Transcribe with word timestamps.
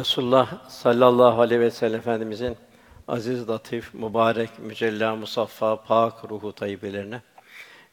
Resulullah 0.00 0.68
sallallahu 0.68 1.40
aleyhi 1.40 1.60
ve 1.60 1.70
sellem 1.70 1.98
Efendimizin 1.98 2.56
aziz, 3.08 3.48
latif, 3.48 3.94
mübarek, 3.94 4.58
mücella, 4.58 5.16
musaffa, 5.16 5.82
pak 5.82 6.30
ruhu 6.30 6.52
tayyibelerine, 6.52 7.22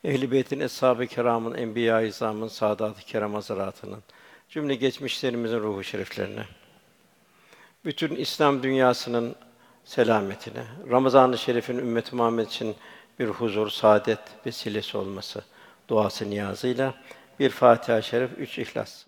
ehl-i 0.03 0.31
beytin, 0.31 0.59
eshab-ı 0.59 1.07
kiramın, 1.07 1.55
enbiya-i 1.55 2.07
izamın, 2.07 2.47
saadat-ı 2.47 3.01
kiram 3.01 3.33
hazaratının, 3.33 4.03
cümle 4.49 4.75
geçmişlerimizin 4.75 5.59
ruhu 5.59 5.83
şeriflerine, 5.83 6.45
bütün 7.85 8.15
İslam 8.15 8.63
dünyasının 8.63 9.35
selametine, 9.85 10.63
Ramazan-ı 10.89 11.37
Şerif'in 11.37 11.77
ümmet 11.77 12.13
Muhammed 12.13 12.47
için 12.47 12.75
bir 13.19 13.27
huzur, 13.27 13.69
saadet 13.69 14.19
vesilesi 14.45 14.97
olması 14.97 15.41
duası 15.87 16.29
niyazıyla 16.29 16.93
bir 17.39 17.49
Fatiha-i 17.49 18.03
Şerif, 18.03 18.31
üç 18.37 18.59
İhlas. 18.59 19.05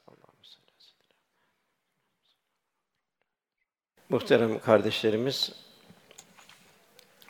Muhterem 4.12 4.60
kardeşlerimiz, 4.60 5.52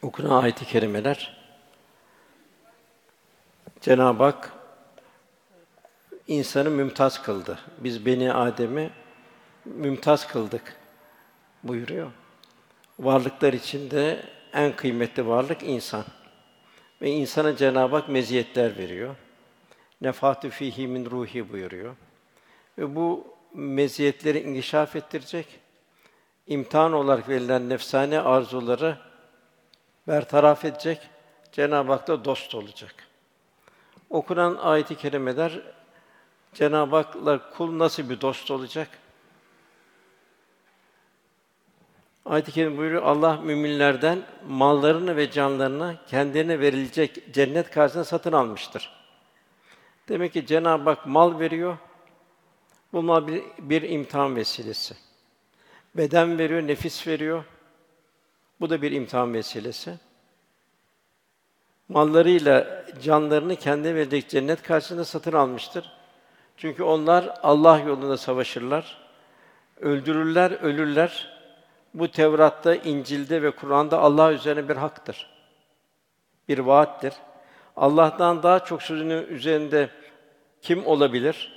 okunan 0.02 0.44
ayet-i 0.44 0.66
kerimeler 0.66 1.38
Cenab-ı 3.82 4.24
Hak 4.24 4.54
insanı 6.28 6.70
mümtaz 6.70 7.22
kıldı. 7.22 7.60
Biz 7.78 8.06
beni 8.06 8.34
Adem'i 8.34 8.90
mümtaz 9.66 10.28
kıldık 10.28 10.76
buyuruyor. 11.64 12.12
Varlıklar 13.00 13.54
içinde 13.54 14.24
en 14.54 14.76
kıymetli 14.76 15.28
varlık 15.28 15.64
insan. 15.64 16.06
Ve 17.02 17.10
insana 17.10 17.56
Cenab-ı 17.56 17.96
Hak 17.96 18.10
meziyetler 18.10 18.78
veriyor. 18.78 19.16
Nefatü 20.02 20.50
fihi 20.50 20.88
min 20.88 21.12
ruhi 21.12 21.52
buyuruyor. 21.52 21.96
Ve 22.78 22.96
bu 22.96 23.28
meziyetleri 23.54 24.40
inkişaf 24.40 24.96
ettirecek 24.96 25.60
imtihan 26.50 26.94
olarak 26.94 27.30
verilen 27.30 27.70
nefsane 27.70 28.20
arzuları 28.20 28.98
bertaraf 30.08 30.66
edecek, 30.66 31.10
Cenab-ı 31.52 31.92
Hak 31.92 32.08
da 32.08 32.26
dost 32.26 32.56
olacak. 32.56 32.96
Okunan 34.10 34.56
ayet-i 34.56 34.96
kerimeler 34.96 35.62
Cenab-ı 36.54 36.96
Hak'la 36.96 37.50
kul 37.50 37.80
nasıl 37.80 38.10
bir 38.10 38.22
dost 38.22 38.52
olacak? 38.52 38.88
Ayet-i 42.26 42.52
kerime 42.52 42.78
buyuruyor 42.78 43.04
Allah 43.04 43.38
müminlerden 43.38 44.24
mallarını 44.48 45.16
ve 45.16 45.32
canlarını 45.32 45.98
kendilerine 46.08 46.60
verilecek 46.60 47.34
cennet 47.34 47.72
karşısında 47.72 48.04
satın 48.04 48.32
almıştır. 48.32 48.92
Demek 50.10 50.34
ki 50.34 50.46
Cenab-ı 50.46 50.90
Hak 50.90 51.06
mal 51.06 51.40
veriyor. 51.40 51.78
Bu 52.94 53.04
mal 53.04 53.28
bir, 53.28 53.44
bir 53.60 53.82
imtihan 53.82 54.36
vesilesi. 54.36 55.09
Beden 55.96 56.40
veriyor, 56.40 56.62
nefis 56.62 57.08
veriyor. 57.08 57.44
Bu 58.62 58.70
da 58.70 58.82
bir 58.82 58.92
imtihan 58.92 59.34
vesilesi. 59.34 59.94
Mallarıyla 61.90 62.86
canlarını 63.02 63.56
kendi 63.56 63.96
verecek 63.96 64.30
cennet 64.30 64.64
karşısında 64.64 65.06
satın 65.06 65.34
almıştır. 65.34 65.92
Çünkü 66.58 66.84
onlar 66.84 67.34
Allah 67.44 67.80
yolunda 67.80 68.18
savaşırlar. 68.18 68.98
Öldürürler, 69.82 70.52
ölürler. 70.52 71.40
Bu 71.94 72.12
Tevrat'ta, 72.12 72.76
İncil'de 72.76 73.42
ve 73.42 73.52
Kur'an'da 73.52 74.00
Allah 74.00 74.34
üzerine 74.34 74.70
bir 74.70 74.76
haktır. 74.76 75.30
Bir 76.48 76.60
vaattir. 76.60 77.14
Allah'tan 77.76 78.44
daha 78.44 78.66
çok 78.66 78.84
sözünün 78.84 79.28
üzerinde 79.28 79.90
kim 80.62 80.88
olabilir? 80.88 81.54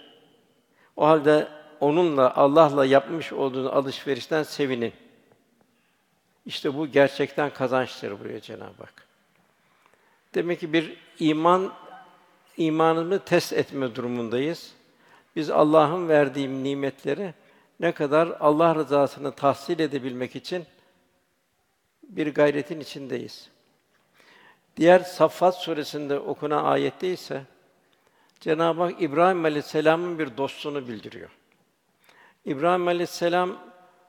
O 0.97 1.07
halde 1.07 1.49
onunla 1.83 2.37
Allah'la 2.37 2.85
yapmış 2.85 3.33
olduğunuz 3.33 3.67
alışverişten 3.67 4.43
sevinin. 4.43 4.93
İşte 6.47 6.75
bu 6.75 6.87
gerçekten 6.87 7.51
kazançtır 7.51 8.21
buraya 8.21 8.41
Cenab-ı 8.41 8.83
Hak. 8.83 9.07
Demek 10.35 10.61
ki 10.61 10.73
bir 10.73 10.97
iman 11.19 11.73
imanını 12.57 13.19
test 13.19 13.53
etme 13.53 13.95
durumundayız. 13.95 14.73
Biz 15.37 15.51
Allah'ın 15.51 16.09
verdiği 16.09 16.65
nimetleri 16.65 17.35
ne 17.81 17.93
kadar 17.93 18.37
Allah 18.41 18.75
rızasını 18.75 19.33
tahsil 19.33 19.81
edebilmek 19.81 20.37
için 20.37 20.65
bir 22.03 22.35
gayretin 22.35 22.81
içindeyiz. 22.81 23.49
Diğer 24.77 24.99
Saffat 25.01 25.57
suresinde 25.57 26.19
okunan 26.19 26.65
ayette 26.65 27.13
ise 27.13 27.43
Cenab-ı 28.41 28.83
Hak 28.83 29.03
İbrahim 29.03 29.45
Aleyhisselam'ın 29.45 30.19
bir 30.19 30.37
dostluğunu 30.37 30.89
bildiriyor. 30.89 31.31
İbrahim 32.45 32.89
Aleyhisselam 32.89 33.59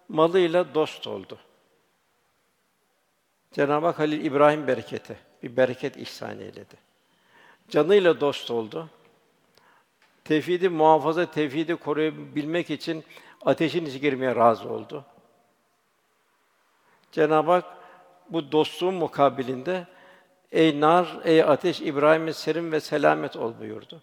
malıyla 0.10 0.76
dost 0.76 1.08
oldu. 1.08 1.40
Cenab-ı 3.52 3.86
Hak 3.86 4.00
Halil 4.00 4.26
İbrahim 4.26 4.68
bereketi, 4.68 5.18
bir 5.44 5.58
bereket 5.58 5.98
ihsan 5.98 6.40
eyledi. 6.40 6.76
Canıyla 7.70 8.22
dost 8.22 8.52
oldu. 8.52 8.90
Tevhidi 10.24 10.70
muhafaza, 10.70 11.32
tevhidi 11.32 11.76
koruyabilmek 11.76 12.70
için 12.70 13.04
ateşin 13.46 13.86
içine 13.86 14.00
girmeye 14.00 14.36
razı 14.36 14.70
oldu. 14.70 15.06
Cenab-ı 17.12 17.52
Hak 17.52 17.66
bu 18.30 18.52
dostluğun 18.52 18.94
mukabilinde 18.94 19.88
ey 20.52 20.82
nar, 20.82 21.20
ey 21.24 21.44
ateş 21.44 21.82
İbrahim'e 21.82 22.34
serin 22.34 22.72
ve 22.72 22.80
selamet 22.80 23.36
ol 23.36 23.54
buyurdu. 23.60 24.02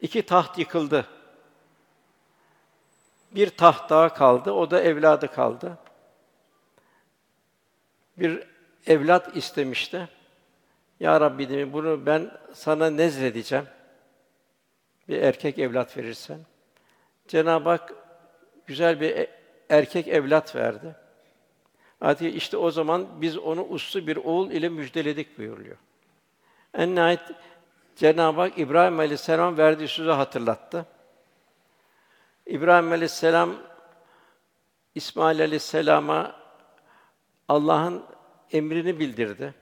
İki 0.00 0.22
taht 0.22 0.58
yıkıldı. 0.58 1.06
Bir 3.34 3.50
taht 3.50 3.90
daha 3.90 4.14
kaldı, 4.14 4.52
o 4.52 4.70
da 4.70 4.80
evladı 4.82 5.28
kaldı. 5.28 5.78
Bir 8.16 8.42
evlat 8.86 9.36
istemişti. 9.36 10.08
Ya 11.00 11.20
Rabbi 11.20 11.48
dedim, 11.48 11.72
bunu 11.72 12.06
ben 12.06 12.30
sana 12.52 12.90
nezredeceğim. 12.90 13.66
Bir 15.08 15.22
erkek 15.22 15.58
evlat 15.58 15.96
verirsen. 15.96 16.38
Cenab-ı 17.28 17.68
Hak 17.68 17.94
güzel 18.66 19.00
bir 19.00 19.10
e, 19.10 19.30
erkek 19.68 20.08
evlat 20.08 20.56
verdi. 20.56 20.96
Artık 22.00 22.34
işte 22.34 22.56
o 22.56 22.70
zaman 22.70 23.06
biz 23.20 23.38
onu 23.38 23.64
uslu 23.64 24.06
bir 24.06 24.16
oğul 24.16 24.50
ile 24.50 24.68
müjdeledik 24.68 25.38
buyuruyor. 25.38 25.76
En 26.74 26.94
nihayet 26.94 27.20
Cenab-ı 27.96 28.40
Hak 28.40 28.58
İbrahim 28.58 28.98
Aleyhisselam 28.98 29.58
verdiği 29.58 29.88
sözü 29.88 30.10
hatırlattı. 30.10 30.86
İbrahim 32.50 32.92
Aleyhisselam 32.92 33.54
İsmail 34.94 35.40
Aleyhisselam'a 35.40 36.36
Allah'ın 37.48 38.02
emrini 38.52 38.98
bildirdi. 38.98 39.54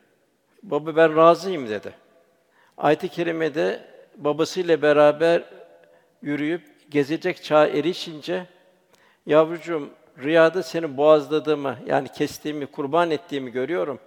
Baba 0.63 0.97
ben 0.97 1.17
razıyım 1.17 1.69
dedi. 1.69 1.95
Ayet-i 2.77 3.09
kerimede 3.09 3.91
babasıyla 4.17 4.83
beraber 4.83 5.45
yürüyüp 6.23 6.91
gezecek 6.91 7.45
çağa 7.45 7.67
erişince 7.67 8.47
yavrucuğum 9.27 9.91
rüyada 10.19 10.63
seni 10.63 10.97
boğazladığımı 10.97 11.79
yani 11.87 12.09
kestiğimi, 12.09 12.67
kurban 12.67 13.11
ettiğimi 13.11 13.51
görüyorum. 13.51 14.01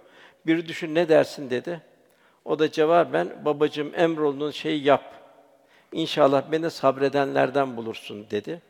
Bir 0.46 0.68
düşün 0.68 0.94
ne 0.94 1.08
dersin 1.08 1.50
dedi. 1.50 1.80
O 2.44 2.58
da 2.58 2.70
cevaben 2.70 3.44
babacığım 3.44 3.92
emrolunun 3.94 4.50
şeyi 4.50 4.84
yap. 4.84 5.14
İnşallah 5.92 6.52
beni 6.52 6.70
sabredenlerden 6.70 7.76
bulursun 7.76 8.26
dedi. 8.30 8.62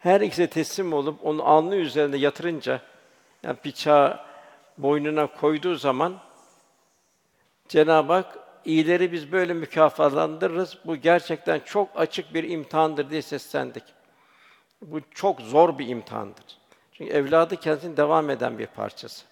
Her 0.00 0.20
ikisi 0.20 0.46
teslim 0.46 0.92
olup 0.92 1.26
onu 1.26 1.44
alnı 1.44 1.76
üzerinde 1.76 2.16
yatırınca 2.16 2.80
yani 3.42 3.56
bıçağı 3.64 4.20
boynuna 4.78 5.26
koyduğu 5.26 5.74
zaman 5.74 6.20
Cenab-ı 7.68 8.12
Hak 8.12 8.38
iyileri 8.64 9.12
biz 9.12 9.32
böyle 9.32 9.54
mükafatlandırırız. 9.54 10.78
Bu 10.84 10.96
gerçekten 10.96 11.60
çok 11.60 11.88
açık 11.96 12.34
bir 12.34 12.50
imtihandır 12.50 13.10
diye 13.10 13.22
seslendik. 13.22 13.82
Bu 14.82 15.00
çok 15.14 15.40
zor 15.40 15.78
bir 15.78 15.88
imtihandır. 15.88 16.44
Çünkü 16.92 17.12
evladı 17.12 17.56
kendisinin 17.56 17.96
devam 17.96 18.30
eden 18.30 18.58
bir 18.58 18.66
parçası. 18.66 19.26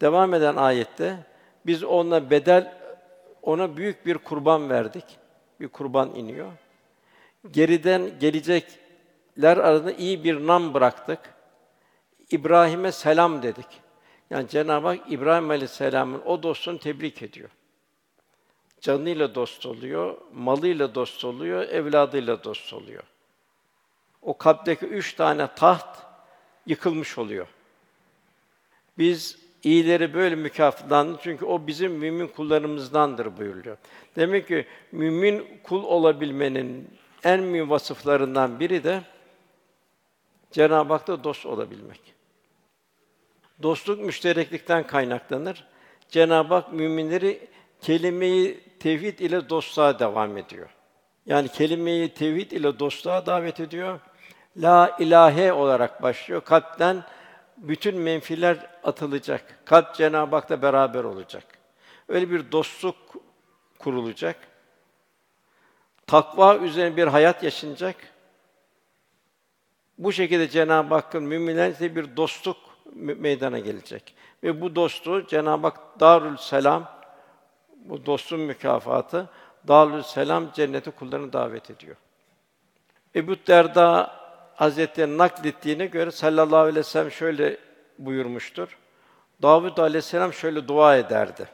Devam 0.00 0.34
eden 0.34 0.56
ayette 0.56 1.16
biz 1.66 1.84
ona 1.84 2.30
bedel 2.30 2.78
ona 3.42 3.76
büyük 3.76 4.06
bir 4.06 4.18
kurban 4.18 4.70
verdik. 4.70 5.04
Bir 5.60 5.68
kurban 5.68 6.14
iniyor. 6.14 6.52
Geriden 7.50 8.18
gelecekler 9.36 9.56
arasında 9.56 9.92
iyi 9.92 10.24
bir 10.24 10.46
nam 10.46 10.74
bıraktık. 10.74 11.18
İbrahim'e 12.30 12.92
selam 12.92 13.42
dedik. 13.42 13.66
Yani 14.30 14.48
Cenab-ı 14.48 14.86
Hak 14.86 15.12
İbrahim 15.12 15.50
Aleyhisselam'ın 15.50 16.22
o 16.24 16.42
dostunu 16.42 16.78
tebrik 16.78 17.22
ediyor. 17.22 17.50
Canıyla 18.80 19.34
dost 19.34 19.66
oluyor, 19.66 20.18
malıyla 20.34 20.94
dost 20.94 21.24
oluyor, 21.24 21.62
evladıyla 21.62 22.44
dost 22.44 22.72
oluyor. 22.72 23.02
O 24.22 24.38
kalpteki 24.38 24.86
üç 24.86 25.14
tane 25.14 25.48
taht 25.56 25.98
yıkılmış 26.66 27.18
oluyor. 27.18 27.46
Biz 28.98 29.38
iyileri 29.62 30.14
böyle 30.14 30.34
mükafatlandı 30.34 31.18
çünkü 31.22 31.44
o 31.44 31.66
bizim 31.66 31.92
mümin 31.92 32.28
kullarımızdandır 32.28 33.36
buyuruyor. 33.38 33.76
Demek 34.16 34.48
ki 34.48 34.66
mümin 34.92 35.60
kul 35.62 35.84
olabilmenin 35.84 36.88
en 37.24 37.42
mühim 37.42 37.70
vasıflarından 37.70 38.60
biri 38.60 38.84
de 38.84 39.02
Cenab-ı 40.56 40.92
Hak'ta 40.92 41.24
dost 41.24 41.46
olabilmek. 41.46 42.00
Dostluk 43.62 44.00
müştereklikten 44.00 44.86
kaynaklanır. 44.86 45.64
Cenab-ı 46.08 46.54
Hak 46.54 46.72
müminleri 46.72 47.48
kelimeyi 47.80 48.60
tevhid 48.80 49.18
ile 49.18 49.48
dostluğa 49.48 49.98
devam 49.98 50.36
ediyor. 50.36 50.70
Yani 51.26 51.48
kelimeyi 51.48 52.14
tevhid 52.14 52.50
ile 52.50 52.78
dostluğa 52.78 53.26
davet 53.26 53.60
ediyor. 53.60 54.00
La 54.56 54.96
ilahe 54.98 55.52
olarak 55.52 56.02
başlıyor. 56.02 56.40
Kalpten 56.40 57.04
bütün 57.56 57.96
menfiler 57.96 58.70
atılacak. 58.84 59.60
Kalp 59.64 59.94
Cenab-ı 59.94 60.36
Hak'la 60.36 60.62
beraber 60.62 61.04
olacak. 61.04 61.44
Öyle 62.08 62.30
bir 62.30 62.52
dostluk 62.52 62.96
kurulacak. 63.78 64.36
Takva 66.06 66.56
üzerine 66.56 66.96
bir 66.96 67.06
hayat 67.06 67.42
yaşanacak. 67.42 67.96
Bu 69.98 70.12
şekilde 70.12 70.48
Cenab-ı 70.48 70.94
Hakk'ın 70.94 71.22
müminlerle 71.22 71.96
bir 71.96 72.16
dostluk 72.16 72.56
meydana 72.94 73.58
gelecek. 73.58 74.14
Ve 74.42 74.60
bu 74.60 74.76
dostluğu 74.76 75.26
Cenab-ı 75.26 75.66
Hak 75.66 76.00
Darül 76.00 76.36
Selam 76.36 76.88
bu 77.84 78.06
dostun 78.06 78.40
mükafatı 78.40 79.28
Darül 79.68 80.02
Selam 80.02 80.52
cennete 80.52 80.90
kullarını 80.90 81.32
davet 81.32 81.70
ediyor. 81.70 81.96
Ebu 83.16 83.36
Derda 83.46 84.16
Hazretleri 84.54 85.18
naklettiğine 85.18 85.86
göre 85.86 86.10
sallallahu 86.10 86.58
aleyhi 86.58 86.76
ve 86.76 86.82
sellem 86.82 87.10
şöyle 87.10 87.56
buyurmuştur. 87.98 88.78
Davud 89.42 89.78
aleyhisselam 89.78 90.32
şöyle 90.32 90.68
dua 90.68 90.96
ederdi. 90.96 91.48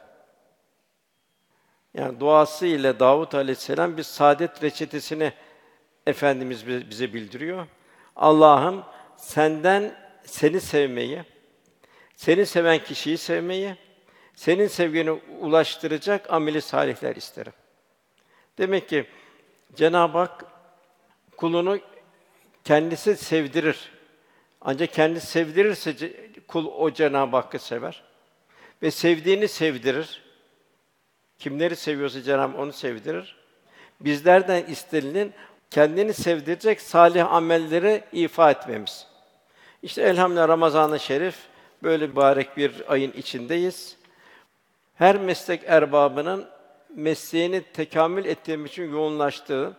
Yani 1.93 2.19
duası 2.19 2.65
ile 2.65 2.99
Davud 2.99 3.31
aleyhisselam 3.33 3.97
bir 3.97 4.03
saadet 4.03 4.63
reçetesini 4.63 5.33
efendimiz 6.07 6.67
bize 6.67 7.13
bildiriyor. 7.13 7.67
Allah'ım 8.15 8.83
senden 9.17 9.95
seni 10.25 10.61
sevmeyi, 10.61 11.23
seni 12.15 12.45
seven 12.45 12.79
kişiyi 12.79 13.17
sevmeyi, 13.17 13.75
senin 14.35 14.67
sevgini 14.67 15.11
ulaştıracak 15.39 16.33
ameli 16.33 16.61
salihler 16.61 17.15
isterim. 17.15 17.53
Demek 18.57 18.89
ki 18.89 19.05
Cenab-ı 19.75 20.17
Hak 20.17 20.45
kulunu 21.37 21.79
kendisi 22.63 23.15
sevdirir. 23.15 23.91
Ancak 24.61 24.93
kendisi 24.93 25.27
sevdirirse 25.27 26.13
kul 26.47 26.65
o 26.65 26.91
Cenab-ı 26.91 27.35
Hakk'ı 27.35 27.59
sever 27.59 28.03
ve 28.81 28.91
sevdiğini 28.91 29.47
sevdirir. 29.47 30.23
Kimleri 31.39 31.75
seviyorsa 31.75 32.21
Cenab-ı 32.21 32.57
onu 32.57 32.73
sevdirir. 32.73 33.37
Bizlerden 33.99 34.65
istenilen 34.65 35.33
kendini 35.73 36.13
sevdirecek 36.13 36.81
salih 36.81 37.33
amelleri 37.33 38.03
ifa 38.11 38.51
etmemiz. 38.51 39.07
İşte 39.83 40.01
elhamdülillah 40.01 40.47
Ramazan-ı 40.47 40.99
Şerif 40.99 41.35
böyle 41.83 42.07
mübarek 42.07 42.57
bir 42.57 42.91
ayın 42.93 43.11
içindeyiz. 43.11 43.97
Her 44.95 45.17
meslek 45.17 45.63
erbabının 45.65 46.49
mesleğini 46.95 47.63
tekamül 47.63 48.25
ettirmek 48.25 48.71
için 48.71 48.91
yoğunlaştığı, 48.91 49.77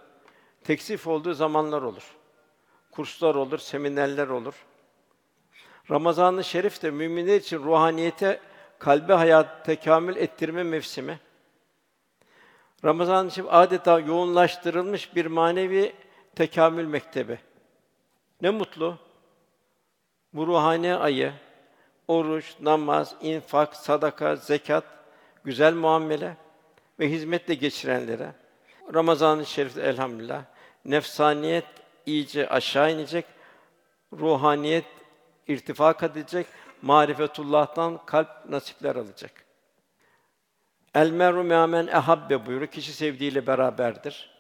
teksif 0.64 1.06
olduğu 1.06 1.34
zamanlar 1.34 1.82
olur. 1.82 2.16
Kurslar 2.90 3.34
olur, 3.34 3.58
seminerler 3.58 4.28
olur. 4.28 4.54
Ramazan-ı 5.90 6.44
Şerif 6.44 6.82
de 6.82 6.90
müminler 6.90 7.36
için 7.36 7.58
ruhaniyete, 7.58 8.40
kalbi 8.78 9.12
hayat 9.12 9.64
tekamül 9.64 10.16
ettirme 10.16 10.62
mevsimi. 10.62 11.18
Ramazan-ı 12.84 13.30
Şerif 13.30 13.48
adeta 13.50 14.00
yoğunlaştırılmış 14.00 15.16
bir 15.16 15.26
manevi 15.26 15.92
tekamül 16.34 16.86
mektebi. 16.86 17.38
Ne 18.42 18.50
mutlu. 18.50 18.98
Bu 20.32 20.46
ruhani 20.46 20.94
ayı, 20.94 21.32
oruç, 22.08 22.54
namaz, 22.60 23.14
infak, 23.20 23.76
sadaka, 23.76 24.36
zekat, 24.36 24.84
güzel 25.44 25.74
muamele 25.74 26.36
ve 27.00 27.10
hizmetle 27.10 27.54
geçirenlere 27.54 28.32
Ramazan-ı 28.94 29.46
Şerif'te 29.46 29.82
elhamdülillah 29.82 30.42
nefsaniyet 30.84 31.64
iyice 32.06 32.48
aşağı 32.48 32.92
inecek, 32.92 33.24
ruhaniyet 34.12 34.84
irtifa 35.48 35.92
kat 35.92 36.16
edecek, 36.16 36.46
marifetullah'tan 36.82 38.06
kalp 38.06 38.28
nasipler 38.48 38.96
alacak. 38.96 39.43
El 40.94 41.10
meru 41.10 41.44
me'amen 41.44 41.86
ehabbe 41.86 42.46
buyuruyor. 42.46 42.70
Kişi 42.70 42.92
sevdiğiyle 42.92 43.46
beraberdir. 43.46 44.30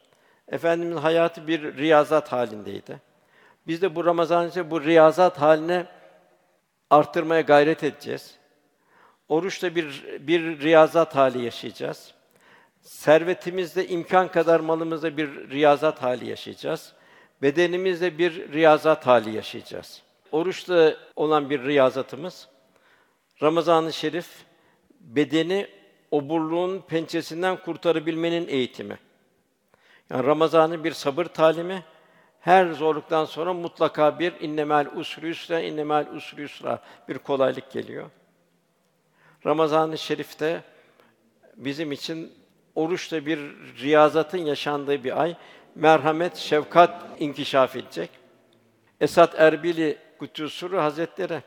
Efendimiz 0.48 0.96
hayatı 0.96 1.48
bir 1.48 1.76
riyazat 1.76 2.32
halindeydi. 2.32 3.00
Biz 3.66 3.82
de 3.82 3.94
bu 3.94 4.04
Ramazan 4.04 4.50
bu 4.70 4.84
riyazat 4.84 5.40
haline 5.40 5.86
arttırmaya 6.90 7.40
gayret 7.40 7.84
edeceğiz. 7.84 8.38
Oruçta 9.28 9.74
bir 9.74 10.04
bir 10.20 10.60
riyazat 10.60 11.16
hali 11.16 11.44
yaşayacağız. 11.44 12.14
Servetimizde 12.80 13.88
imkan 13.88 14.28
kadar 14.28 14.60
malımızda 14.60 15.16
bir 15.16 15.50
riyazat 15.50 16.02
hali 16.02 16.28
yaşayacağız. 16.28 16.92
Bedenimizde 17.42 18.18
bir 18.18 18.52
riyazat 18.52 19.06
hali 19.06 19.36
yaşayacağız. 19.36 20.02
Oruçta 20.32 20.96
olan 21.16 21.50
bir 21.50 21.62
riyazatımız 21.62 22.48
Ramazan-ı 23.42 23.92
Şerif 23.92 24.28
bedeni 25.00 25.68
oburluğun 26.14 26.80
pençesinden 26.80 27.56
kurtarabilmenin 27.56 28.48
eğitimi. 28.48 28.98
Yani 30.10 30.26
Ramazan'ın 30.26 30.84
bir 30.84 30.92
sabır 30.92 31.24
talimi, 31.24 31.84
her 32.40 32.66
zorluktan 32.66 33.24
sonra 33.24 33.52
mutlaka 33.52 34.18
bir 34.18 34.40
innemel 34.40 34.86
usri 34.96 35.28
yusra, 35.28 35.60
innemel 35.60 36.06
usri 36.16 36.42
yusra 36.42 36.82
bir 37.08 37.18
kolaylık 37.18 37.70
geliyor. 37.70 38.10
Ramazan-ı 39.46 39.98
Şerif'te 39.98 40.62
bizim 41.56 41.92
için 41.92 42.32
oruçta 42.74 43.26
bir 43.26 43.38
riyazatın 43.82 44.38
yaşandığı 44.38 45.04
bir 45.04 45.22
ay, 45.22 45.36
merhamet, 45.74 46.36
şefkat 46.36 47.02
inkişaf 47.20 47.76
edecek. 47.76 48.10
Esat 49.00 49.40
Erbili 49.40 49.98
Kutusuru 50.18 50.78
Hazretleri 50.78 51.42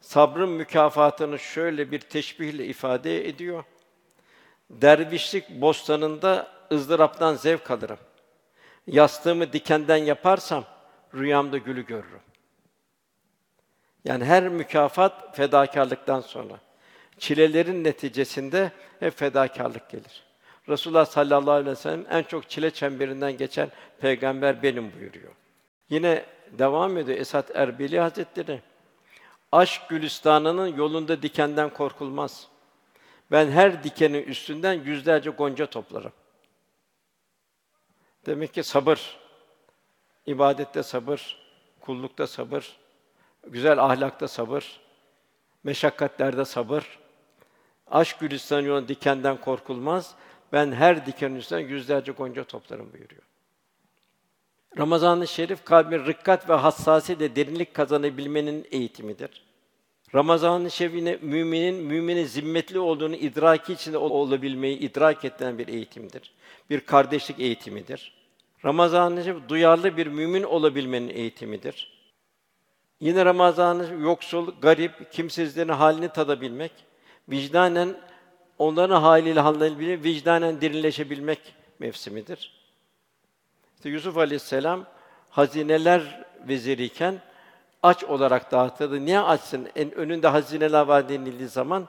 sabrın 0.00 0.48
mükafatını 0.48 1.38
şöyle 1.38 1.90
bir 1.90 2.00
teşbihle 2.00 2.66
ifade 2.66 3.28
ediyor. 3.28 3.64
Dervişlik 4.70 5.50
bostanında 5.50 6.48
ızdıraptan 6.72 7.34
zevk 7.34 7.70
alırım. 7.70 7.98
Yastığımı 8.86 9.52
dikenden 9.52 9.96
yaparsam 9.96 10.64
rüyamda 11.14 11.58
gülü 11.58 11.86
görürüm. 11.86 12.20
Yani 14.04 14.24
her 14.24 14.48
mükafat 14.48 15.36
fedakarlıktan 15.36 16.20
sonra. 16.20 16.60
Çilelerin 17.18 17.84
neticesinde 17.84 18.72
hep 19.00 19.18
fedakarlık 19.18 19.90
gelir. 19.90 20.26
Resulullah 20.68 21.06
sallallahu 21.06 21.50
aleyhi 21.50 21.70
ve 21.70 21.76
sellem 21.76 22.06
en 22.10 22.22
çok 22.22 22.50
çile 22.50 22.70
çemberinden 22.70 23.36
geçen 23.36 23.68
peygamber 24.00 24.62
benim 24.62 24.92
buyuruyor. 24.92 25.32
Yine 25.90 26.24
devam 26.58 26.98
ediyor 26.98 27.18
Esat 27.18 27.56
Erbili 27.56 28.00
Hazretleri. 28.00 28.60
Aşk 29.52 29.88
gülistanının 29.88 30.76
yolunda 30.76 31.22
dikenden 31.22 31.70
korkulmaz. 31.70 32.48
Ben 33.30 33.50
her 33.50 33.84
dikenin 33.84 34.22
üstünden 34.22 34.72
yüzlerce 34.72 35.30
gonca 35.30 35.66
toplarım. 35.66 36.12
Demek 38.26 38.54
ki 38.54 38.62
sabır, 38.62 39.18
ibadette 40.26 40.82
sabır, 40.82 41.38
kullukta 41.80 42.26
sabır, 42.26 42.76
güzel 43.46 43.84
ahlakta 43.84 44.28
sabır, 44.28 44.80
meşakkatlerde 45.64 46.44
sabır. 46.44 46.98
Aşk 47.90 48.20
gülistan 48.20 48.60
yolunda 48.60 48.88
dikenden 48.88 49.36
korkulmaz. 49.36 50.14
Ben 50.52 50.72
her 50.72 51.06
dikenin 51.06 51.36
üstünden 51.36 51.60
yüzlerce 51.60 52.12
gonca 52.12 52.44
toplarım 52.44 52.92
buyuruyor. 52.92 53.22
Ramazan-ı 54.78 55.26
Şerif 55.26 55.64
kalbin 55.64 56.06
rıkkat 56.06 56.48
ve 56.48 56.54
hassasiyetle 56.54 57.36
derinlik 57.36 57.74
kazanabilmenin 57.74 58.66
eğitimidir. 58.70 59.45
Ramazan-ı 60.16 60.70
Şerif'ine 60.70 61.18
müminin 61.22 61.74
müminin 61.74 62.24
zimmetli 62.24 62.78
olduğunu 62.78 63.16
idraki 63.16 63.72
içinde 63.72 63.98
olabilmeyi 63.98 64.78
idrak 64.78 65.24
ettiren 65.24 65.58
bir 65.58 65.68
eğitimdir. 65.68 66.32
Bir 66.70 66.80
kardeşlik 66.80 67.40
eğitimidir. 67.40 68.12
Ramazan-ı 68.64 69.24
Şerif 69.24 69.48
duyarlı 69.48 69.96
bir 69.96 70.06
mümin 70.06 70.42
olabilmenin 70.42 71.08
eğitimidir. 71.08 71.96
Yine 73.00 73.24
Ramazan-ı 73.24 74.02
yoksul, 74.02 74.52
garip, 74.60 75.12
kimsizlerin 75.12 75.68
halini 75.68 76.08
tadabilmek, 76.08 76.72
vicdanen 77.28 77.96
onların 78.58 79.00
haliyle 79.00 79.40
hallenebilmek, 79.40 80.04
vicdanen 80.04 80.60
derinleşebilmek 80.60 81.40
mevsimidir. 81.78 82.52
İşte 83.76 83.88
Yusuf 83.88 84.16
Aleyhisselam 84.18 84.84
hazineler 85.30 86.26
veziriyken 86.48 87.20
aç 87.86 88.04
olarak 88.04 88.52
dağıtıldı. 88.52 89.04
Niye 89.04 89.20
açsın? 89.20 89.68
En 89.76 89.94
önünde 89.94 90.28
hazineler 90.28 90.86
var 90.86 91.08
denildiği 91.08 91.48
zaman 91.48 91.88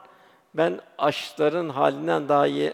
ben 0.53 0.79
açların 0.97 1.69
halinden 1.69 2.29
daha 2.29 2.47
iyi 2.47 2.73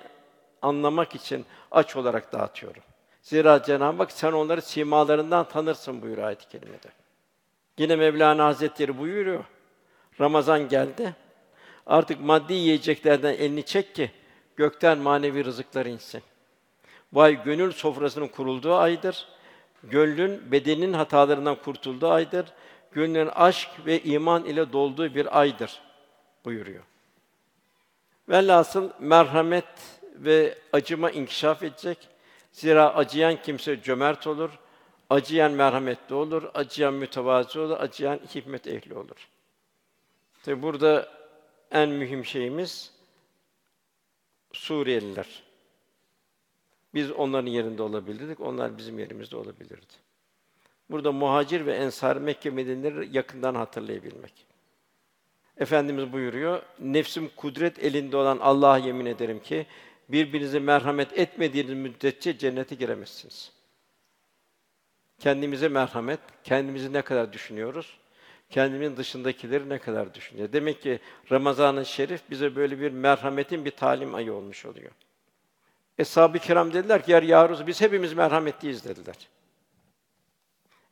anlamak 0.62 1.16
için 1.16 1.46
aç 1.72 1.96
olarak 1.96 2.34
dağıtıyorum. 2.34 2.84
Zira 3.22 3.64
Cenab-ı 3.64 3.98
Hak 3.98 4.12
sen 4.12 4.32
onları 4.32 4.62
simalarından 4.62 5.48
tanırsın 5.48 6.02
buyur 6.02 6.18
ayet-i 6.18 6.50
kerimede. 6.50 6.88
Yine 7.78 7.96
Mevlana 7.96 8.46
Hazretleri 8.46 8.98
buyuruyor. 8.98 9.44
Ramazan 10.22 10.68
geldi. 10.68 11.16
Artık 11.86 12.22
maddi 12.22 12.54
yiyeceklerden 12.54 13.34
elini 13.34 13.66
çek 13.66 13.96
ki 13.96 14.12
gökten 14.56 14.98
manevi 14.98 15.46
rızıklar 15.46 15.86
insin. 15.86 16.22
Bu 17.14 17.22
ay 17.22 17.44
gönül 17.44 17.72
sofrasının 17.72 18.28
kurulduğu 18.28 18.76
aydır. 18.76 19.28
Gönlün 19.84 20.52
bedenin 20.52 20.94
hatalarından 20.94 21.56
kurtulduğu 21.56 22.10
aydır. 22.10 22.46
Gönlün 22.94 23.28
aşk 23.28 23.70
ve 23.86 24.04
iman 24.04 24.46
ile 24.46 24.74
dolduğu 24.74 25.16
bir 25.16 25.40
aydır 25.40 25.82
buyuruyor. 26.46 26.84
Velhasıl 28.30 28.90
merhamet 29.00 29.66
ve 30.16 30.58
acıma 30.74 31.12
inkişaf 31.12 31.64
edecek. 31.64 32.10
Zira 32.52 32.96
acıyan 32.96 33.42
kimse 33.42 33.82
cömert 33.82 34.28
olur, 34.28 34.60
acıyan 35.10 35.52
merhametli 35.52 36.16
olur, 36.16 36.44
acıyan 36.54 36.94
mütevazı 36.94 37.62
olur, 37.62 37.78
acıyan 37.80 38.20
hikmet 38.36 38.68
ehli 38.68 38.94
olur. 38.94 39.28
Tabi 40.44 40.62
burada 40.62 41.10
en 41.72 41.90
mühim 41.90 42.26
şeyimiz 42.26 42.94
Suriyeliler. 44.54 45.44
Biz 46.94 47.12
onların 47.12 47.48
yerinde 47.48 47.84
olabilirdik, 47.84 48.40
onlar 48.40 48.78
bizim 48.78 49.00
yerimizde 49.00 49.38
olabilirdi. 49.38 49.94
Burada 50.90 51.12
muhacir 51.12 51.66
ve 51.66 51.74
ensar 51.74 52.18
Mekke 52.18 52.50
Medine'leri 52.50 53.18
yakından 53.18 53.56
hatırlayabilmek. 53.56 54.46
Efendimiz 55.58 56.14
buyuruyor, 56.14 56.62
nefsim 56.80 57.30
kudret 57.36 57.84
elinde 57.84 58.18
olan 58.18 58.40
Allah'a 58.40 58.78
yemin 58.78 59.06
ederim 59.06 59.40
ki 59.40 59.66
birbirinize 60.10 60.60
merhamet 60.60 61.20
etmediğiniz 61.20 61.74
müddetçe 61.74 62.38
cennete 62.38 62.76
giremezsiniz. 62.76 63.52
Kendimize 65.20 65.68
merhamet, 65.68 66.20
kendimizi 66.44 66.94
ne 66.94 67.02
kadar 67.02 67.34
düşünüyoruz? 67.34 67.98
Kendimin 68.50 68.98
dışındakileri 68.98 69.70
ne 69.70 69.80
kadar 69.80 70.14
düşünüyor? 70.14 70.54
Demek 70.54 70.82
ki 70.82 71.00
Ramazan-ı 71.32 71.86
Şerif 71.86 72.22
bize 72.30 72.56
böyle 72.56 72.80
bir 72.80 72.92
merhametin 72.92 73.66
bir 73.66 73.72
talim 73.72 74.16
ayı 74.16 74.34
olmuş 74.34 74.66
oluyor. 74.66 74.92
Eshab-ı 75.98 76.40
Kiram 76.40 76.74
dediler 76.74 77.06
ki, 77.06 77.12
"Yer 77.12 77.24
yaruz 77.24 77.68
biz 77.68 77.82
hepimiz 77.82 78.14
merhametliyiz." 78.14 78.86
dediler. 78.86 79.16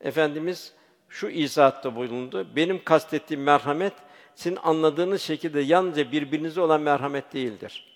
Efendimiz 0.01 0.73
şu 1.09 1.27
izahatta 1.27 1.95
bulundu. 1.95 2.47
Benim 2.55 2.83
kastettiğim 2.83 3.43
merhamet 3.43 3.93
sizin 4.35 4.55
anladığınız 4.63 5.21
şekilde 5.21 5.59
yalnızca 5.59 6.11
birbirinize 6.11 6.61
olan 6.61 6.81
merhamet 6.81 7.33
değildir. 7.33 7.91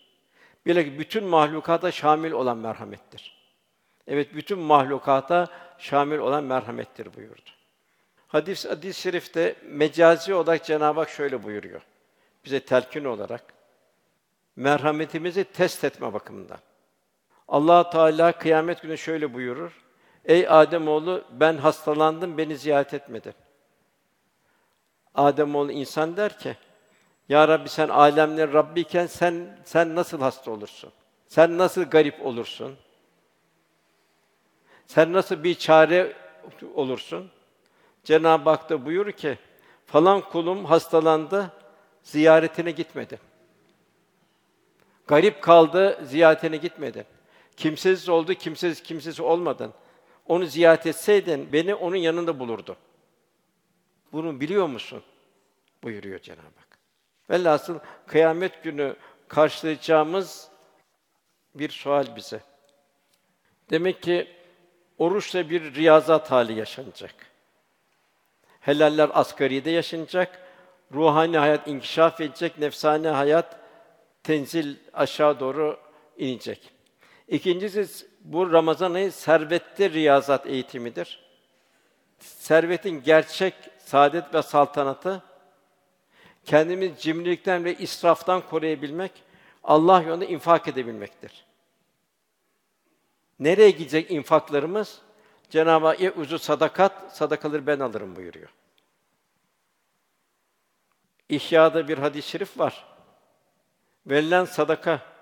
Bilakis 0.65 0.99
bütün 0.99 1.23
mahlukata 1.23 1.91
şamil 1.91 2.31
olan 2.31 2.57
merhamettir. 2.57 3.35
Evet, 4.07 4.35
bütün 4.35 4.59
mahlukata 4.59 5.47
şamil 5.77 6.17
olan 6.17 6.43
merhamettir 6.43 7.15
buyurdu. 7.15 7.49
Hadis 8.27 8.65
hadis-i 8.65 9.01
şerifte 9.01 9.55
mecazi 9.63 10.33
olarak 10.33 10.65
Cenab-ı 10.65 10.99
Hak 10.99 11.09
şöyle 11.09 11.43
buyuruyor. 11.43 11.81
Bize 12.45 12.59
telkin 12.59 13.05
olarak 13.05 13.43
merhametimizi 14.55 15.43
test 15.43 15.83
etme 15.83 16.13
bakımından. 16.13 16.59
Allah 17.47 17.89
Teala 17.89 18.31
kıyamet 18.31 18.81
günü 18.81 18.97
şöyle 18.97 19.33
buyurur. 19.33 19.84
Ey 20.25 20.47
Adem 20.49 20.87
oğlu 20.87 21.23
ben 21.31 21.57
hastalandım 21.57 22.37
beni 22.37 22.57
ziyaret 22.57 22.93
etmedin. 22.93 23.33
Adem 25.15 25.55
oğlu 25.55 25.71
insan 25.71 26.17
der 26.17 26.39
ki 26.39 26.57
Ya 27.29 27.47
Rabbi 27.47 27.69
sen 27.69 27.89
alemlerin 27.89 28.53
Rabbiyken 28.53 29.05
sen 29.05 29.57
sen 29.65 29.95
nasıl 29.95 30.21
hasta 30.21 30.51
olursun? 30.51 30.91
Sen 31.27 31.57
nasıl 31.57 31.83
garip 31.83 32.25
olursun? 32.25 32.75
Sen 34.87 35.13
nasıl 35.13 35.43
bir 35.43 35.55
çare 35.55 36.13
olursun? 36.73 37.31
Cenab-ı 38.03 38.49
Hak 38.49 38.69
da 38.69 38.85
buyur 38.85 39.11
ki 39.11 39.37
falan 39.85 40.21
kulum 40.21 40.65
hastalandı 40.65 41.51
ziyaretine 42.03 42.71
gitmedi. 42.71 43.19
Garip 45.07 45.41
kaldı 45.41 45.99
ziyaretine 46.03 46.57
gitmedi. 46.57 47.05
Kimsesiz 47.57 48.09
oldu, 48.09 48.33
kimsesiz 48.33 48.83
kimsesiz 48.83 49.19
olmadın. 49.19 49.73
Onu 50.25 50.45
ziyaret 50.45 50.85
etseydin 50.85 51.53
beni 51.53 51.75
onun 51.75 51.95
yanında 51.95 52.39
bulurdu. 52.39 52.77
Bunu 54.11 54.39
biliyor 54.39 54.67
musun? 54.67 55.03
buyuruyor 55.83 56.19
Cenab-ı 56.19 56.41
Hak. 56.41 56.79
Velhasıl 57.29 57.79
kıyamet 58.07 58.63
günü 58.63 58.95
karşılayacağımız 59.27 60.49
bir 61.55 61.69
sual 61.69 62.15
bize. 62.15 62.39
Demek 63.69 64.03
ki 64.03 64.27
oruçla 64.97 65.49
bir 65.49 65.75
riyazat 65.75 66.31
hali 66.31 66.53
yaşanacak. 66.53 67.15
Helaller 68.59 69.09
asgaride 69.13 69.69
yaşanacak. 69.69 70.41
Ruhani 70.93 71.37
hayat 71.37 71.67
inkişaf 71.67 72.21
edecek, 72.21 72.59
nefsani 72.59 73.07
hayat 73.07 73.59
tenzil 74.23 74.75
aşağı 74.93 75.39
doğru 75.39 75.79
inecek. 76.17 76.71
İkincisi 77.27 78.07
bu 78.25 78.51
Ramazan 78.51 78.93
ayı 78.93 79.11
servette 79.11 79.89
riyazat 79.89 80.47
eğitimidir. 80.47 81.19
Servetin 82.19 83.03
gerçek 83.03 83.53
saadet 83.77 84.33
ve 84.33 84.41
saltanatı 84.41 85.23
kendimizi 86.45 86.97
cimrilikten 86.97 87.63
ve 87.63 87.75
israftan 87.75 88.41
koruyabilmek, 88.41 89.11
Allah 89.63 90.01
yolunda 90.01 90.25
infak 90.25 90.67
edebilmektir. 90.67 91.45
Nereye 93.39 93.71
gidecek 93.71 94.11
infaklarımız? 94.11 95.01
Cenab-ı 95.49 95.85
Hak 95.85 96.17
uzu 96.17 96.39
sadakat, 96.39 97.15
sadakaları 97.17 97.67
ben 97.67 97.79
alırım 97.79 98.15
buyuruyor. 98.15 98.49
İhya'da 101.29 101.87
bir 101.87 101.97
hadis-i 101.97 102.29
şerif 102.29 102.59
var. 102.59 102.85
Verilen 104.07 104.45
sadaka 104.45 105.14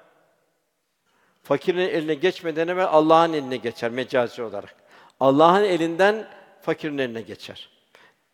fakirin 1.44 1.80
eline 1.80 2.14
geçmeden 2.14 2.68
evvel 2.68 2.86
Allah'ın 2.86 3.34
eline 3.34 3.58
geçer 3.58 3.92
mecazi 3.92 4.44
olarak. 4.44 4.76
Allah'ın 5.20 5.64
elinden 5.64 6.28
fakirin 6.62 6.98
eline 6.98 7.22
geçer. 7.22 7.70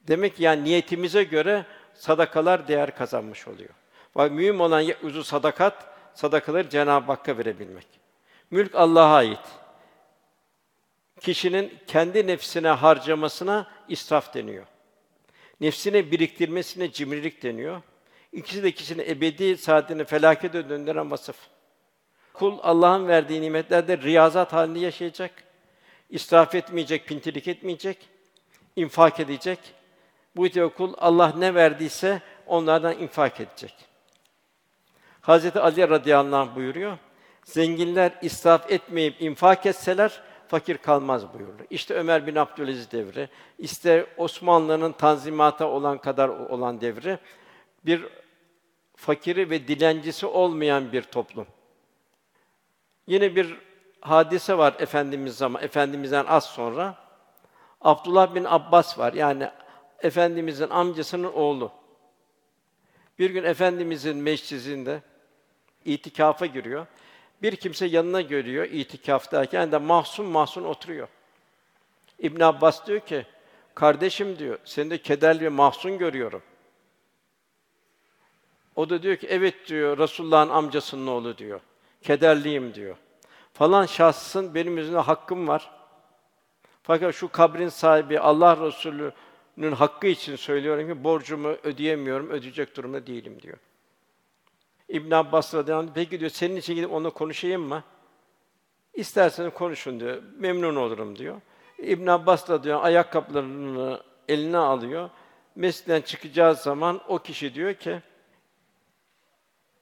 Demek 0.01 0.35
ki 0.35 0.43
yani 0.43 0.63
niyetimize 0.63 1.23
göre 1.23 1.65
sadakalar 1.93 2.67
değer 2.67 2.95
kazanmış 2.95 3.47
oluyor. 3.47 3.69
Ve 4.17 4.29
mühim 4.29 4.61
olan 4.61 4.85
uzu 5.03 5.23
sadakat, 5.23 5.85
sadakaları 6.13 6.69
Cenab-ı 6.69 7.05
Hakk'a 7.05 7.37
verebilmek. 7.37 7.87
Mülk 8.51 8.75
Allah'a 8.75 9.15
ait. 9.15 9.39
Kişinin 11.19 11.73
kendi 11.87 12.27
nefsine 12.27 12.67
harcamasına 12.67 13.67
israf 13.87 14.33
deniyor. 14.33 14.65
Nefsine 15.61 16.11
biriktirmesine 16.11 16.91
cimrilik 16.91 17.43
deniyor. 17.43 17.81
İkisi 18.33 18.63
de 18.63 18.71
kişinin 18.71 19.09
ebedi 19.09 19.57
saadetini 19.57 20.05
felakete 20.05 20.69
döndüren 20.69 21.11
vasıf. 21.11 21.35
Kul 22.39 22.57
Allah'ın 22.61 23.07
verdiği 23.07 23.41
nimetlerde 23.41 23.97
riyazat 23.97 24.53
halinde 24.53 24.79
yaşayacak. 24.79 25.31
İsraf 26.09 26.55
etmeyecek, 26.55 27.07
pintilik 27.07 27.47
etmeyecek, 27.47 28.09
infak 28.75 29.19
edecek. 29.19 29.59
Bu 30.35 30.47
itibar 30.47 30.73
kul 30.73 30.93
Allah 30.97 31.33
ne 31.37 31.55
verdiyse 31.55 32.21
onlardan 32.45 32.99
infak 32.99 33.39
edecek. 33.39 33.75
Hazreti 35.21 35.59
Ali 35.59 35.89
radıyallahu 35.89 36.41
anh 36.41 36.55
buyuruyor. 36.55 36.97
Zenginler 37.45 38.11
israf 38.21 38.71
etmeyip 38.71 39.21
infak 39.21 39.65
etseler 39.65 40.21
fakir 40.47 40.77
kalmaz 40.77 41.33
buyurdu. 41.33 41.63
İşte 41.69 41.93
Ömer 41.93 42.27
bin 42.27 42.35
Abdülaziz 42.35 42.91
devri, 42.91 43.29
işte 43.57 44.05
Osmanlı'nın 44.17 44.91
tanzimata 44.91 45.67
olan 45.67 45.97
kadar 45.97 46.29
olan 46.29 46.81
devri 46.81 47.17
bir 47.85 48.05
fakiri 48.95 49.49
ve 49.49 49.67
dilencisi 49.67 50.25
olmayan 50.25 50.91
bir 50.91 51.01
toplum. 51.01 51.47
Yine 53.09 53.35
bir 53.35 53.57
hadise 54.01 54.57
var 54.57 54.75
efendimiz 54.79 55.37
zaman 55.37 55.63
efendimizden 55.63 56.25
az 56.25 56.45
sonra 56.45 56.95
Abdullah 57.81 58.35
bin 58.35 58.43
Abbas 58.43 58.99
var. 58.99 59.13
Yani 59.13 59.49
efendimizin 59.99 60.69
amcasının 60.69 61.33
oğlu. 61.33 61.71
Bir 63.19 63.29
gün 63.29 63.43
efendimizin 63.43 64.17
meclisinde 64.17 65.01
itikafa 65.85 66.45
giriyor. 66.45 66.85
Bir 67.41 67.55
kimse 67.55 67.85
yanına 67.85 68.21
görüyor 68.21 68.65
itikaftayken 68.65 69.71
de 69.71 69.77
mahzun 69.77 70.25
mahzun 70.25 70.63
oturuyor. 70.63 71.07
İbn 72.19 72.41
Abbas 72.41 72.87
diyor 72.87 72.99
ki, 72.99 73.25
kardeşim 73.75 74.39
diyor, 74.39 74.59
seni 74.65 74.89
de 74.89 75.01
kederli 75.01 75.43
ve 75.43 75.49
mahzun 75.49 75.97
görüyorum. 75.97 76.41
O 78.75 78.89
da 78.89 79.03
diyor 79.03 79.15
ki, 79.15 79.27
evet 79.27 79.67
diyor, 79.67 79.97
Resulullah'ın 79.97 80.49
amcasının 80.49 81.07
oğlu 81.07 81.37
diyor. 81.37 81.61
Kederliyim 82.01 82.73
diyor. 82.73 82.95
Falan 83.53 83.85
şahsın 83.85 84.55
benim 84.55 84.77
yüzümde 84.77 84.99
hakkım 84.99 85.47
var. 85.47 85.71
Fakat 86.83 87.15
şu 87.15 87.31
kabrin 87.31 87.69
sahibi 87.69 88.19
Allah 88.19 88.57
Resulü'nün 88.57 89.71
hakkı 89.71 90.07
için 90.07 90.35
söylüyorum 90.35 90.87
ki 90.87 91.03
borcumu 91.03 91.49
ödeyemiyorum, 91.49 92.29
ödeyecek 92.29 92.77
durumda 92.77 93.07
değilim 93.07 93.41
diyor. 93.41 93.57
İbn 94.89 95.11
Abbas 95.11 95.55
radıyallahu 95.55 95.87
anh, 95.87 95.93
peki 95.95 96.19
diyor, 96.19 96.31
senin 96.31 96.55
için 96.55 96.75
gidip 96.75 96.91
onunla 96.91 97.09
konuşayım 97.09 97.61
mı? 97.61 97.83
İsterseniz 98.93 99.53
konuşun 99.53 99.99
diyor, 99.99 100.23
memnun 100.37 100.75
olurum 100.75 101.15
diyor. 101.15 101.41
İbn 101.77 102.07
Abbas 102.07 102.47
da 102.47 102.63
diyor 102.63 102.83
ayakkabılarını 102.83 104.03
eline 104.27 104.57
alıyor. 104.57 105.09
mesciden 105.55 106.01
çıkacağı 106.01 106.55
zaman 106.55 107.01
o 107.07 107.19
kişi 107.19 107.53
diyor 107.53 107.73
ki 107.73 108.01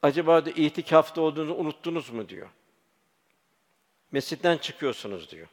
acaba 0.01 0.45
da 0.45 0.49
itikafta 0.49 1.21
olduğunuzu 1.21 1.53
unuttunuz 1.53 2.09
mu 2.09 2.29
diyor. 2.29 2.47
Mescitten 4.11 4.57
çıkıyorsunuz 4.57 5.31
diyor. 5.31 5.47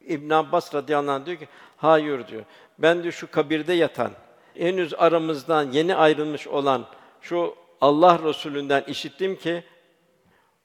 İbn 0.00 0.30
Abbas 0.30 0.74
radıyallahu 0.74 1.14
anh 1.14 1.26
diyor 1.26 1.38
ki 1.38 1.48
hayır 1.76 2.26
diyor. 2.26 2.44
Ben 2.78 3.04
de 3.04 3.12
şu 3.12 3.30
kabirde 3.30 3.72
yatan 3.72 4.12
henüz 4.54 4.94
aramızdan 4.94 5.72
yeni 5.72 5.94
ayrılmış 5.94 6.46
olan 6.48 6.86
şu 7.20 7.56
Allah 7.80 8.18
Resulü'nden 8.24 8.82
işittim 8.82 9.36
ki 9.36 9.64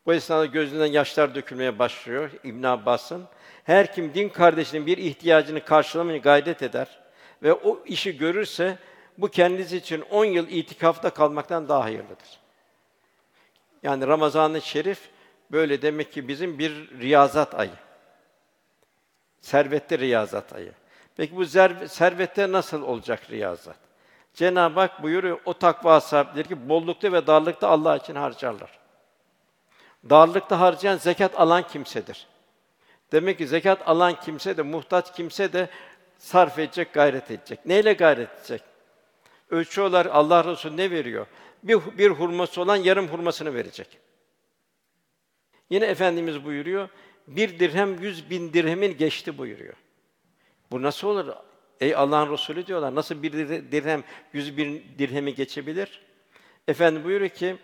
bu 0.05 0.13
esnada 0.13 0.45
gözünden 0.45 0.85
yaşlar 0.85 1.35
dökülmeye 1.35 1.79
başlıyor 1.79 2.31
İbn 2.43 2.63
Abbas'ın. 2.63 3.23
Her 3.63 3.93
kim 3.93 4.13
din 4.13 4.29
kardeşinin 4.29 4.85
bir 4.85 4.97
ihtiyacını 4.97 5.65
karşılamaya 5.65 6.17
gayret 6.17 6.63
eder 6.63 6.99
ve 7.43 7.53
o 7.53 7.83
işi 7.85 8.17
görürse 8.17 8.77
bu 9.17 9.27
kendisi 9.27 9.77
için 9.77 10.01
10 10.01 10.25
yıl 10.25 10.47
itikafta 10.47 11.09
kalmaktan 11.09 11.69
daha 11.69 11.83
hayırlıdır. 11.83 12.44
Yani 13.85 14.07
Ramazan-ı 14.07 14.61
Şerif 14.61 15.09
böyle 15.51 15.81
demek 15.81 16.13
ki 16.13 16.27
bizim 16.27 16.59
bir 16.59 16.99
riyazat 16.99 17.55
ayı. 17.55 17.77
Servette 19.41 19.99
riyazat 19.99 20.53
ayı. 20.53 20.71
Peki 21.17 21.35
bu 21.35 21.45
servette 21.87 22.51
nasıl 22.51 22.81
olacak 22.81 23.21
riyazat? 23.29 23.75
Cenab-ı 24.33 24.79
Hak 24.79 25.03
buyuruyor, 25.03 25.39
o 25.45 25.53
takva 25.53 25.99
sahipleri 26.01 26.47
ki 26.47 26.69
bollukta 26.69 27.11
ve 27.11 27.27
darlıkta 27.27 27.67
Allah 27.67 27.97
için 27.97 28.15
harcarlar. 28.15 28.79
Darlıkta 30.09 30.59
harcayan 30.59 30.97
zekat 30.97 31.39
alan 31.39 31.67
kimsedir. 31.67 32.27
Demek 33.11 33.37
ki 33.37 33.47
zekat 33.47 33.89
alan 33.89 34.19
kimse 34.19 34.57
de, 34.57 34.61
muhtaç 34.61 35.15
kimse 35.15 35.53
de 35.53 35.69
sarf 36.17 36.59
edecek, 36.59 36.93
gayret 36.93 37.31
edecek. 37.31 37.65
Neyle 37.65 37.93
gayret 37.93 38.29
edecek? 38.39 38.61
Ölçü 39.49 39.81
olarak 39.81 40.15
Allah 40.15 40.43
Resulü 40.43 40.77
ne 40.77 40.91
veriyor? 40.91 41.27
Bir, 41.65 41.97
bir 41.97 42.09
hurması 42.09 42.61
olan 42.61 42.75
yarım 42.75 43.07
hurmasını 43.07 43.53
verecek. 43.53 43.99
Yine 45.69 45.85
Efendimiz 45.85 46.45
buyuruyor, 46.45 46.89
bir 47.27 47.59
dirhem 47.59 48.01
yüz 48.01 48.29
bin 48.29 48.53
dirhemin 48.53 48.97
geçti 48.97 49.37
buyuruyor. 49.37 49.73
Bu 50.71 50.81
nasıl 50.81 51.07
olur? 51.07 51.33
Ey 51.81 51.95
Allah'ın 51.95 52.33
Resulü 52.33 52.67
diyorlar. 52.67 52.95
Nasıl 52.95 53.23
bir 53.23 53.33
dirhem 53.71 54.03
yüz 54.33 54.57
bin 54.57 54.83
dirhemi 54.97 55.35
geçebilir? 55.35 56.01
Efendi 56.67 57.03
buyuruyor 57.03 57.29
ki 57.29 57.57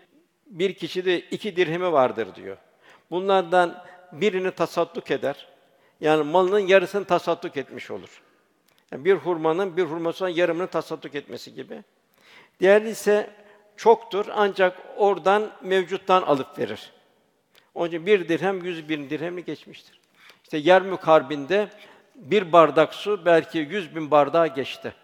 bir 0.46 0.74
kişi 0.74 1.04
de 1.04 1.20
iki 1.20 1.56
dirhemi 1.56 1.92
vardır 1.92 2.34
diyor. 2.34 2.56
Bunlardan 3.10 3.84
birini 4.12 4.50
tasadduk 4.50 5.10
eder. 5.10 5.48
Yani 6.00 6.22
malının 6.22 6.58
yarısını 6.58 7.04
tasadduk 7.04 7.56
etmiş 7.56 7.90
olur. 7.90 8.22
Yani 8.92 9.04
bir 9.04 9.14
hurmanın 9.14 9.76
bir 9.76 9.82
hurmasından 9.82 10.28
yarımını 10.28 10.66
tasadduk 10.66 11.14
etmesi 11.14 11.54
gibi. 11.54 11.82
Diğeri 12.60 12.90
ise 12.90 13.30
çoktur 13.76 14.26
ancak 14.34 14.78
oradan 14.96 15.50
mevcuttan 15.62 16.22
alıp 16.22 16.58
verir. 16.58 16.92
Onun 17.74 17.88
için 17.88 18.06
bir 18.06 18.28
dirhem 18.28 18.64
yüz 18.64 18.88
bin 18.88 19.10
dirhemi 19.10 19.44
geçmiştir. 19.44 20.00
İşte 20.42 20.58
Yermük 20.58 21.00
Harbi'nde 21.00 21.68
bir 22.14 22.52
bardak 22.52 22.94
su 22.94 23.24
belki 23.24 23.58
yüz 23.58 23.96
bin 23.96 24.10
bardağa 24.10 24.46
geçti. 24.46 24.94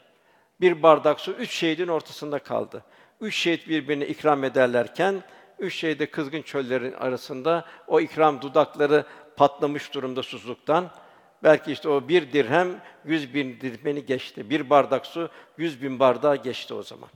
Bir 0.60 0.82
bardak 0.82 1.20
su 1.20 1.32
üç 1.32 1.50
şehidin 1.50 1.88
ortasında 1.88 2.38
kaldı. 2.38 2.84
Üç 3.20 3.36
şehit 3.36 3.68
birbirine 3.68 4.06
ikram 4.06 4.44
ederlerken 4.44 5.22
üç 5.58 5.74
şehit 5.74 6.10
kızgın 6.10 6.42
çöllerin 6.42 6.92
arasında 6.92 7.64
o 7.86 8.00
ikram 8.00 8.42
dudakları 8.42 9.04
patlamış 9.36 9.94
durumda 9.94 10.22
susuzluktan. 10.22 10.90
Belki 11.42 11.72
işte 11.72 11.88
o 11.88 12.08
bir 12.08 12.32
dirhem 12.32 12.80
yüz 13.04 13.34
bin 13.34 13.60
dirhemini 13.60 14.06
geçti. 14.06 14.50
Bir 14.50 14.70
bardak 14.70 15.06
su 15.06 15.28
yüz 15.58 15.82
bin 15.82 15.98
bardağı 15.98 16.36
geçti 16.36 16.74
o 16.74 16.82
zaman. 16.82 17.08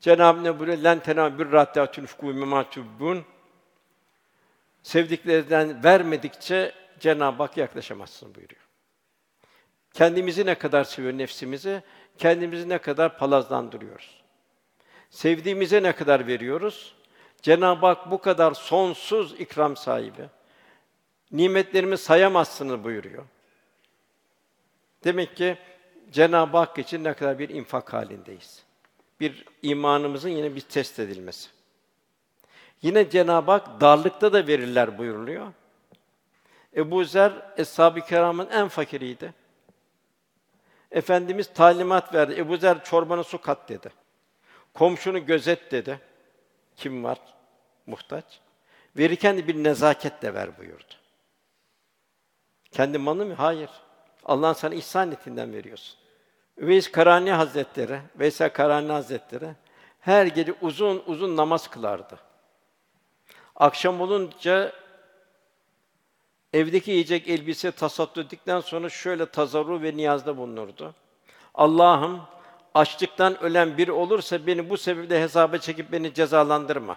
Cenab-ı 0.00 0.44
ne 0.44 0.58
buyuruyor? 0.58 0.78
Len 0.78 0.98
tenâ 0.98 1.38
bir 1.38 1.52
raddâ 1.52 1.84
tünfkû 1.84 2.32
mimâ 2.32 2.66
Sevdiklerinden 4.82 5.84
vermedikçe 5.84 6.72
Cenab-ı 7.00 7.42
Hak 7.42 7.56
yaklaşamazsın 7.56 8.34
buyuruyor. 8.34 8.60
Kendimizi 9.94 10.46
ne 10.46 10.54
kadar 10.54 10.84
seviyor 10.84 11.18
nefsimizi, 11.18 11.82
kendimizi 12.18 12.68
ne 12.68 12.78
kadar 12.78 13.18
palazlandırıyoruz. 13.18 14.22
Sevdiğimize 15.10 15.82
ne 15.82 15.92
kadar 15.92 16.26
veriyoruz? 16.26 16.94
Cenab-ı 17.42 17.86
Hak 17.86 18.10
bu 18.10 18.20
kadar 18.20 18.54
sonsuz 18.54 19.40
ikram 19.40 19.76
sahibi. 19.76 20.28
Nimetlerimi 21.32 21.98
sayamazsınız 21.98 22.84
buyuruyor. 22.84 23.24
Demek 25.04 25.36
ki 25.36 25.58
Cenab-ı 26.10 26.56
Hak 26.56 26.78
için 26.78 27.04
ne 27.04 27.14
kadar 27.14 27.38
bir 27.38 27.48
infak 27.48 27.92
halindeyiz. 27.92 28.65
Bir 29.20 29.44
imanımızın 29.62 30.28
yine 30.28 30.54
bir 30.54 30.60
test 30.60 30.98
edilmesi. 30.98 31.48
Yine 32.82 33.10
Cenab-ı 33.10 33.50
Hak 33.50 33.80
darlıkta 33.80 34.32
da 34.32 34.46
verirler 34.46 34.98
buyuruluyor. 34.98 35.52
Ebu 36.76 37.04
Zer 37.04 37.32
Eshab-ı 37.56 38.00
Kiram'ın 38.00 38.48
en 38.48 38.68
fakiriydi. 38.68 39.34
Efendimiz 40.90 41.52
talimat 41.52 42.14
verdi. 42.14 42.34
Ebu 42.40 42.56
Zer 42.56 42.84
çorbanı 42.84 43.24
su 43.24 43.40
kat 43.40 43.68
dedi. 43.68 43.90
Komşunu 44.74 45.26
gözet 45.26 45.72
dedi. 45.72 46.00
Kim 46.76 47.04
var? 47.04 47.18
Muhtaç. 47.86 48.40
Verirken 48.96 49.36
de 49.36 49.48
bir 49.48 49.64
nezaketle 49.64 50.34
ver 50.34 50.58
buyurdu. 50.58 50.94
Kendi 52.72 52.98
malı 52.98 53.26
mı? 53.26 53.34
Hayır. 53.34 53.70
Allah'ın 54.24 54.52
sana 54.52 54.74
ihsan 54.74 55.12
ettiğinden 55.12 55.52
veriyorsun. 55.52 55.98
Üveys 56.56 56.92
Karani 56.92 57.32
Hazretleri, 57.32 58.00
Veysel 58.18 58.52
Karani 58.52 58.92
Hazretleri 58.92 59.50
her 60.00 60.26
gece 60.26 60.54
uzun 60.60 61.02
uzun 61.06 61.36
namaz 61.36 61.70
kılardı. 61.70 62.18
Akşam 63.56 64.00
olunca 64.00 64.72
evdeki 66.52 66.90
yiyecek 66.90 67.28
elbise 67.28 67.70
tasadduk 67.70 68.24
ettikten 68.24 68.60
sonra 68.60 68.88
şöyle 68.88 69.26
tazarru 69.26 69.82
ve 69.82 69.96
niyazda 69.96 70.36
bulunurdu. 70.36 70.94
Allah'ım 71.54 72.22
açlıktan 72.74 73.42
ölen 73.42 73.78
biri 73.78 73.92
olursa 73.92 74.46
beni 74.46 74.70
bu 74.70 74.76
sebeple 74.76 75.22
hesaba 75.22 75.58
çekip 75.58 75.92
beni 75.92 76.14
cezalandırma. 76.14 76.96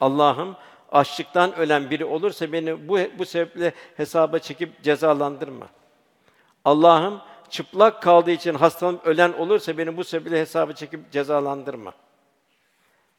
Allah'ım 0.00 0.56
açlıktan 0.92 1.54
ölen 1.54 1.90
biri 1.90 2.04
olursa 2.04 2.52
beni 2.52 2.88
bu 2.88 2.98
bu 3.18 3.24
sebeple 3.24 3.72
hesaba 3.96 4.38
çekip 4.38 4.82
cezalandırma. 4.82 5.68
Allah'ım 6.64 7.20
çıplak 7.50 8.02
kaldığı 8.02 8.30
için 8.30 8.54
hastalanıp 8.54 9.06
ölen 9.06 9.32
olursa 9.32 9.78
beni 9.78 9.96
bu 9.96 10.04
sebeple 10.04 10.40
hesaba 10.40 10.72
çekip 10.72 11.12
cezalandırma. 11.12 11.92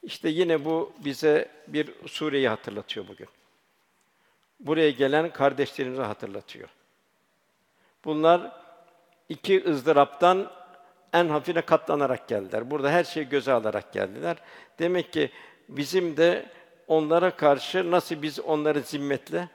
İşte 0.04 0.30
yine 0.30 0.66
bu 0.66 0.94
bize 1.06 1.52
bir 1.68 2.08
sureyi 2.08 2.50
hatırlatıyor 2.50 3.08
bugün. 3.08 3.28
Buraya 4.60 4.92
gelen 4.92 5.34
kardeşlerimizi 5.34 6.02
hatırlatıyor. 6.02 6.70
Bunlar 8.06 8.52
iki 9.30 9.66
ızdıraptan 9.70 10.52
en 11.14 11.30
hafifine 11.30 11.62
katlanarak 11.62 12.28
geldiler. 12.28 12.72
Burada 12.72 12.92
her 12.92 13.04
şeyi 13.04 13.30
göze 13.30 13.52
alarak 13.52 13.94
geldiler. 13.94 14.38
Demek 14.80 15.14
ki 15.14 15.32
bizim 15.70 16.18
de 16.18 16.46
onlara 16.88 17.36
karşı 17.36 17.92
nasıl 17.92 18.22
biz 18.22 18.40
onları 18.40 18.82
zimmetle 18.82 19.50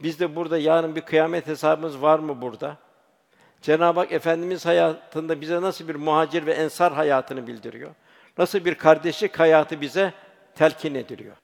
biz 0.00 0.20
de 0.20 0.36
burada 0.36 0.58
yarın 0.58 0.96
bir 0.96 1.00
kıyamet 1.00 1.46
hesabımız 1.46 2.02
var 2.02 2.18
mı 2.18 2.42
burada? 2.42 2.76
Cenab-ı 3.64 4.00
Hak 4.00 4.12
Efendimiz 4.12 4.66
hayatında 4.66 5.40
bize 5.40 5.62
nasıl 5.62 5.88
bir 5.88 5.94
muhacir 5.94 6.46
ve 6.46 6.52
ensar 6.52 6.92
hayatını 6.92 7.46
bildiriyor? 7.46 7.94
Nasıl 8.38 8.64
bir 8.64 8.74
kardeşlik 8.74 9.40
hayatı 9.40 9.80
bize 9.80 10.12
telkin 10.54 10.94
ediliyor? 10.94 11.36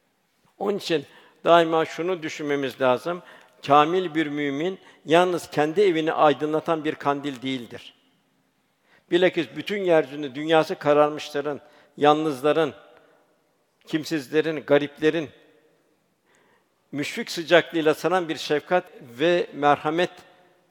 Onun 0.58 0.78
için 0.78 1.06
daima 1.44 1.84
şunu 1.84 2.22
düşünmemiz 2.22 2.80
lazım. 2.80 3.22
Kamil 3.66 4.14
bir 4.14 4.26
mümin 4.26 4.78
yalnız 5.04 5.50
kendi 5.50 5.80
evini 5.80 6.12
aydınlatan 6.12 6.84
bir 6.84 6.94
kandil 6.94 7.42
değildir. 7.42 7.94
Bilakis 9.10 9.46
bütün 9.56 9.84
yeryüzünde 9.84 10.34
dünyası 10.34 10.74
kararmışların, 10.74 11.60
yalnızların, 11.96 12.74
kimsizlerin, 13.86 14.60
gariplerin 14.66 15.30
müşfik 16.92 17.30
sıcaklığıyla 17.30 17.94
sanan 17.94 18.28
bir 18.28 18.36
şefkat 18.36 18.84
ve 19.00 19.46
merhamet 19.54 20.10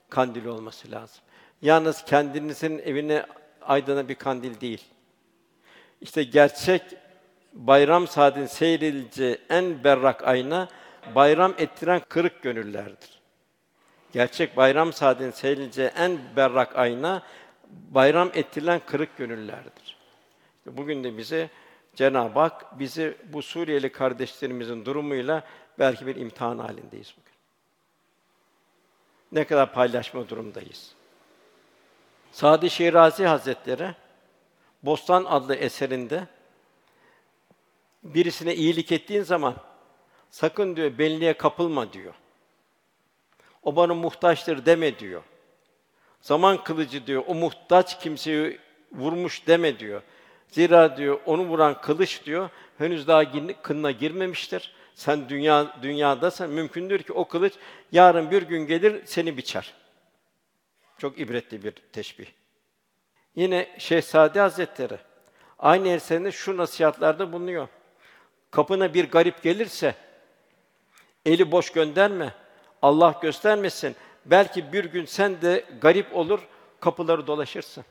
kandili 0.10 0.50
olması 0.50 0.92
lazım. 0.92 1.24
Yalnız 1.62 2.06
kendinizin 2.06 2.80
evine 2.80 3.26
aydına 3.62 4.10
bir 4.10 4.16
kandil 4.16 4.62
değil. 4.62 4.84
İşte 6.02 6.24
gerçek 6.24 6.82
bayram 7.54 8.08
saadin 8.08 8.46
seyredileceği 8.46 9.38
en 9.50 9.84
berrak 9.84 10.28
ayna 10.28 10.68
bayram 11.16 11.54
ettiren 11.58 12.02
kırık 12.10 12.42
gönüllerdir. 12.42 13.20
Gerçek 14.14 14.58
bayram 14.58 14.94
saadin 14.94 15.32
seyredileceği 15.32 15.88
en 15.88 16.20
berrak 16.36 16.76
ayna 16.76 17.24
bayram 17.70 18.32
ettirilen 18.34 18.82
kırık 18.86 19.18
gönüllerdir. 19.18 19.98
Bugün 20.66 21.04
de 21.04 21.18
bize 21.18 21.50
Cenab-ı 21.96 22.40
Hak 22.40 22.80
bizi 22.80 23.18
bu 23.34 23.42
Suriyeli 23.42 23.92
kardeşlerimizin 23.92 24.86
durumuyla 24.86 25.44
belki 25.80 26.08
bir 26.08 26.16
imtihan 26.16 26.60
halindeyiz 26.60 27.14
bugün. 27.18 27.34
Ne 29.32 29.44
kadar 29.44 29.74
paylaşma 29.74 30.30
durumdayız. 30.30 30.99
Sadi 32.32 32.70
Şirazi 32.70 33.26
Hazretleri 33.26 33.96
Bostan 34.84 35.26
adlı 35.26 35.56
eserinde 35.56 36.28
birisine 38.04 38.56
iyilik 38.56 38.92
ettiğin 38.92 39.24
zaman 39.24 39.56
sakın 40.30 40.76
diyor 40.76 40.98
benliğe 40.98 41.34
kapılma 41.34 41.94
diyor. 41.94 42.14
O 43.64 43.76
bana 43.76 43.94
muhtaçtır 43.94 44.66
deme 44.66 45.00
diyor. 45.00 45.22
Zaman 46.22 46.64
kılıcı 46.64 47.08
diyor, 47.08 47.24
o 47.28 47.36
muhtaç 47.36 48.00
kimseyi 48.00 48.60
vurmuş 48.92 49.48
deme 49.48 49.80
diyor. 49.80 50.02
Zira 50.48 50.98
diyor 50.98 51.20
onu 51.26 51.44
vuran 51.44 51.82
kılıç 51.82 52.26
diyor 52.26 52.50
henüz 52.78 53.08
daha 53.08 53.24
kınına 53.62 53.92
girmemiştir. 53.92 54.74
Sen 54.96 55.30
dünya 55.30 55.76
dünyadasın 55.82 56.50
mümkündür 56.50 57.04
ki 57.04 57.14
o 57.14 57.28
kılıç 57.28 57.54
yarın 57.92 58.32
bir 58.32 58.42
gün 58.42 58.68
gelir 58.68 59.02
seni 59.06 59.38
biçer. 59.38 59.74
Çok 61.00 61.20
ibretli 61.20 61.64
bir 61.64 61.72
teşbih. 61.72 62.28
Yine 63.36 63.76
Şehzade 63.78 64.40
Hazretleri 64.40 64.98
aynı 65.60 65.88
eserinde 65.88 66.32
şu 66.32 66.58
nasihatlarda 66.58 67.32
bulunuyor. 67.32 67.68
Kapına 68.52 68.94
bir 68.94 69.12
garip 69.12 69.44
gelirse 69.44 69.96
eli 71.26 71.52
boş 71.52 71.72
gönderme. 71.72 72.34
Allah 72.82 73.20
göstermesin. 73.22 73.96
Belki 74.26 74.74
bir 74.74 74.86
gün 74.86 75.06
sen 75.06 75.42
de 75.42 75.66
garip 75.82 76.16
olur, 76.16 76.40
kapıları 76.80 77.28
dolaşırsın. 77.28 77.86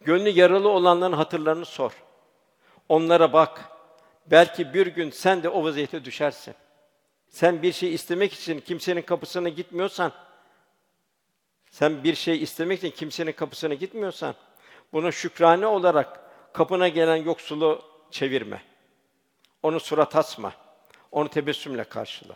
Gönlü 0.00 0.28
yaralı 0.28 0.68
olanların 0.68 1.12
hatırlarını 1.12 1.64
sor. 1.64 1.92
Onlara 2.88 3.32
bak. 3.32 3.64
Belki 4.26 4.74
bir 4.74 4.86
gün 4.86 5.10
sen 5.10 5.42
de 5.42 5.48
o 5.48 5.64
vaziyete 5.64 6.04
düşersin. 6.04 6.54
Sen 7.30 7.62
bir 7.62 7.72
şey 7.72 7.94
istemek 7.94 8.32
için 8.32 8.60
kimsenin 8.60 9.02
kapısına 9.02 9.48
gitmiyorsan, 9.48 10.12
sen 11.70 12.04
bir 12.04 12.14
şey 12.14 12.42
istemek 12.42 12.78
için 12.78 12.90
kimsenin 12.90 13.32
kapısına 13.32 13.74
gitmiyorsan, 13.74 14.34
buna 14.92 15.12
şükrane 15.12 15.66
olarak 15.66 16.20
kapına 16.52 16.88
gelen 16.88 17.16
yoksulu 17.16 17.82
çevirme. 18.10 18.62
Onu 19.62 19.80
surat 19.80 20.16
asma. 20.16 20.52
Onu 21.12 21.28
tebessümle 21.28 21.84
karşıla. 21.84 22.34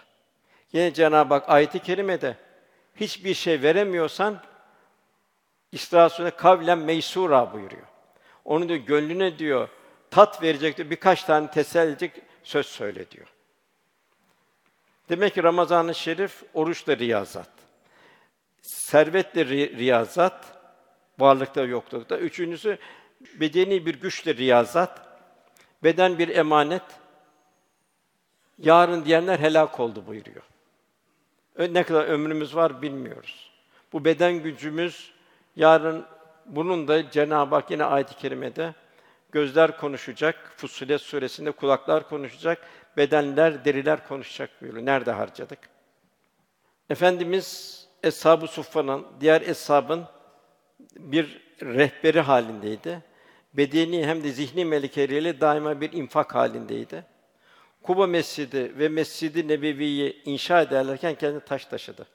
Yine 0.72 0.94
Cenab-ı 0.94 1.35
Hak 1.35 1.48
ayet-i 1.48 1.78
kerimede 1.78 2.37
hiçbir 2.96 3.35
şey 3.35 3.62
veremiyorsan 3.62 4.42
İsrasune 5.72 6.30
kavlen 6.30 6.78
meysura 6.78 7.52
buyuruyor. 7.52 7.87
Onu 8.44 8.68
diyor 8.68 8.80
gönlüne 8.80 9.38
diyor 9.38 9.68
tat 10.11 10.42
verecek 10.42 10.76
diyor, 10.76 10.90
birkaç 10.90 11.24
tane 11.24 11.50
teselli 11.50 11.90
edecek 11.90 12.12
söz 12.44 12.66
söyle 12.66 13.11
diyor. 13.11 13.34
Demek 15.09 15.35
ki 15.35 15.43
Ramazan-ı 15.43 15.95
Şerif 15.95 16.43
oruçla 16.55 16.97
riyazat. 16.97 17.49
Servetle 18.62 19.40
ri- 19.43 19.77
riyazat, 19.77 20.59
varlıkta 21.19 21.62
yoklukta. 21.62 22.19
Üçüncüsü 22.19 22.79
bedeni 23.40 23.87
bir 23.87 24.01
güçle 24.01 24.37
riyazat. 24.37 25.01
Beden 25.83 26.19
bir 26.19 26.29
emanet. 26.29 26.83
Yarın 28.59 29.05
diyenler 29.05 29.38
helak 29.38 29.81
oldu 29.81 30.05
buyuruyor. 30.07 30.43
Ne 31.59 31.83
kadar 31.83 32.05
ömrümüz 32.05 32.57
var 32.57 32.83
bilmiyoruz. 32.83 33.51
Bu 33.93 34.05
beden 34.05 34.35
gücümüz 34.43 35.12
yarın 35.57 36.07
bunun 36.47 36.88
da 36.88 37.11
Cenab-ı 37.11 37.55
Hak 37.55 37.71
yine 37.71 37.85
ayet-i 37.85 38.17
kerimede 38.17 38.75
gözler 39.33 39.77
konuşacak, 39.77 40.53
Fussilet 40.57 41.01
suresinde 41.01 41.51
kulaklar 41.51 42.09
konuşacak, 42.09 42.69
bedenler, 42.96 43.64
deriler 43.64 44.09
konuşacak 44.09 44.62
buyuruyor. 44.62 44.87
Nerede 44.87 45.12
harcadık? 45.12 45.59
Efendimiz 46.90 47.80
Eshab-ı 48.02 48.46
Suffa'nın, 48.46 49.07
diğer 49.20 49.40
eshabın 49.40 50.04
bir 50.96 51.40
rehberi 51.62 52.20
halindeydi. 52.20 53.02
Bedeni 53.54 54.07
hem 54.07 54.24
de 54.24 54.33
zihni 54.33 54.64
melikeleriyle 54.64 55.40
daima 55.40 55.80
bir 55.80 55.92
infak 55.92 56.35
halindeydi. 56.35 57.04
Kuba 57.83 58.07
Mescidi 58.07 58.78
ve 58.78 58.88
Mescidi 58.88 59.48
Nebevi'yi 59.48 60.22
inşa 60.24 60.62
ederlerken 60.62 61.14
kendi 61.14 61.40
taş 61.40 61.66
taşıdı. 61.66 62.07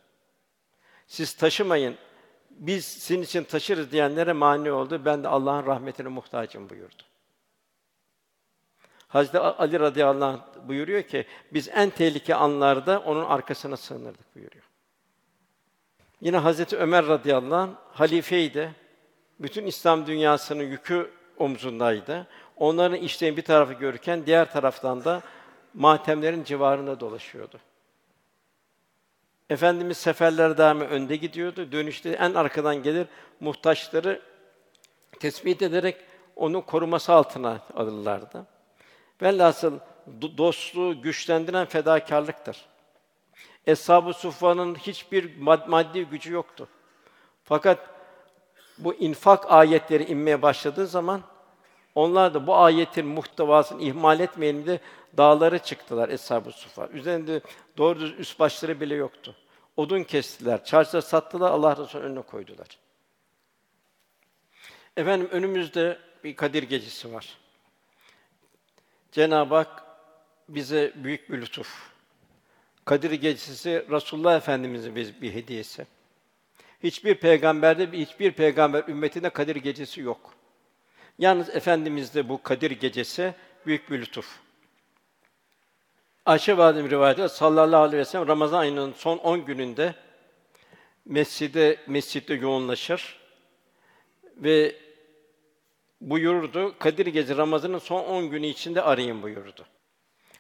Siz 1.08 1.34
taşımayın, 1.34 1.96
biz 2.50 2.86
sizin 2.86 3.22
için 3.22 3.44
taşırız 3.44 3.92
diyenlere 3.92 4.34
mani 4.34 4.72
oldu. 4.72 5.06
Ben 5.06 5.24
de 5.24 5.28
Allah'ın 5.28 5.66
rahmetine 5.66 6.08
muhtacım 6.08 6.70
buyurdu. 6.70 7.04
Hazreti 9.10 9.40
Ali 9.40 9.80
radıyallahu 9.80 10.30
anh 10.30 10.68
buyuruyor 10.68 11.04
ki 11.04 11.26
biz 11.54 11.70
en 11.70 11.90
tehlike 11.90 12.36
anlarda 12.36 13.00
onun 13.00 13.26
arkasına 13.26 13.78
sığınırdık 13.78 14.36
buyuruyor. 14.36 14.64
Yine 16.22 16.38
Hazreti 16.38 16.78
Ömer 16.78 17.08
radıyallahu 17.08 17.56
anh 17.56 17.70
halifeydi. 17.94 18.76
Bütün 19.40 19.66
İslam 19.66 20.08
dünyasının 20.08 20.64
yükü 20.64 21.12
omzundaydı. 21.38 22.28
Onların 22.58 22.98
işlerini 22.98 23.38
bir 23.38 23.42
tarafı 23.42 23.74
görürken 23.74 24.26
diğer 24.26 24.52
taraftan 24.52 25.06
da 25.06 25.22
matemlerin 25.74 26.44
civarında 26.44 27.00
dolaşıyordu. 27.00 27.60
Efendimiz 29.50 29.98
seferler 29.98 30.58
daimi 30.58 30.84
önde 30.84 31.16
gidiyordu. 31.16 31.72
Dönüşte 31.72 32.10
en 32.10 32.34
arkadan 32.34 32.84
gelir 32.84 33.08
muhtaçları 33.40 34.22
tespit 35.20 35.62
ederek 35.62 35.98
onu 36.36 36.66
koruması 36.66 37.14
altına 37.14 37.60
alırlardı. 37.76 38.46
Velhasıl 39.22 39.80
dostluğu 40.38 41.02
güçlendiren 41.02 41.66
fedakarlıktır. 41.66 42.66
Eshab-ı 43.68 44.14
Suffa'nın 44.14 44.76
hiçbir 44.76 45.38
maddi 45.68 46.06
gücü 46.06 46.34
yoktu. 46.34 46.68
Fakat 47.44 47.90
bu 48.78 48.94
infak 48.94 49.52
ayetleri 49.52 50.04
inmeye 50.04 50.42
başladığı 50.42 50.88
zaman 50.88 51.22
onlar 51.96 52.34
da 52.34 52.48
bu 52.48 52.56
ayetin 52.56 53.06
muhtevasını 53.06 53.82
ihmal 53.82 54.20
etmeyelim 54.20 54.66
de 54.66 54.80
dağlara 55.18 55.60
çıktılar 55.60 56.10
Eshab-ı 56.10 56.52
Suffa. 56.52 56.88
Üzerinde 56.88 57.42
doğru 57.78 58.00
düz 58.00 58.20
üst 58.20 58.40
başları 58.40 58.82
bile 58.82 58.96
yoktu. 58.96 59.36
Odun 59.78 60.04
kestiler, 60.04 60.66
çarşıda 60.66 61.02
sattılar, 61.02 61.52
Allah 61.52 61.78
Resulü 61.78 62.04
önüne 62.04 62.22
koydular. 62.22 62.68
Efendim 64.98 65.30
önümüzde 65.32 66.00
bir 66.24 66.36
Kadir 66.36 66.64
gecesi 66.64 67.14
var. 67.14 67.38
Cenab-ı 69.12 69.56
Hak 69.56 69.84
bize 70.50 70.94
büyük 70.96 71.32
bir 71.32 71.42
lütuf. 71.42 71.92
Kadir 72.86 73.12
gecesi 73.12 73.86
Resulullah 73.92 74.38
Efendimizin 74.38 74.96
bir, 74.96 75.22
bir 75.22 75.34
hediyesi. 75.34 75.88
Hiçbir 76.84 77.16
peygamberde, 77.16 77.92
hiçbir 77.92 78.32
peygamber 78.32 78.84
ümmetinde 78.88 79.30
Kadir 79.30 79.56
gecesi 79.56 80.02
yok. 80.02 80.34
Yalnız 81.20 81.50
Efendimizde 81.50 82.30
bu 82.30 82.44
Kadir 82.44 82.72
gecesi 82.72 83.34
büyük 83.66 83.92
bir 83.92 84.02
lütuf. 84.02 84.40
Ayşe 86.26 86.58
validem 86.58 86.90
rivayeti 86.90 87.30
sallallahu 87.30 87.82
aleyhi 87.82 87.98
ve 87.98 88.06
sellem 88.06 88.28
Ramazan 88.28 88.60
ayının 88.60 88.94
son 88.94 89.18
10 89.18 89.46
gününde 89.46 89.96
mescide 91.06 91.78
mescitte 91.88 92.34
yoğunlaşır 92.34 93.20
ve 94.38 94.76
buyurdu. 96.02 96.76
Kadir 96.80 97.06
Gecesi 97.06 97.38
Ramazan'ın 97.38 97.78
son 97.78 98.04
10 98.04 98.30
günü 98.30 98.48
içinde 98.48 98.82
arayın 98.82 99.22
buyurdu. 99.22 99.66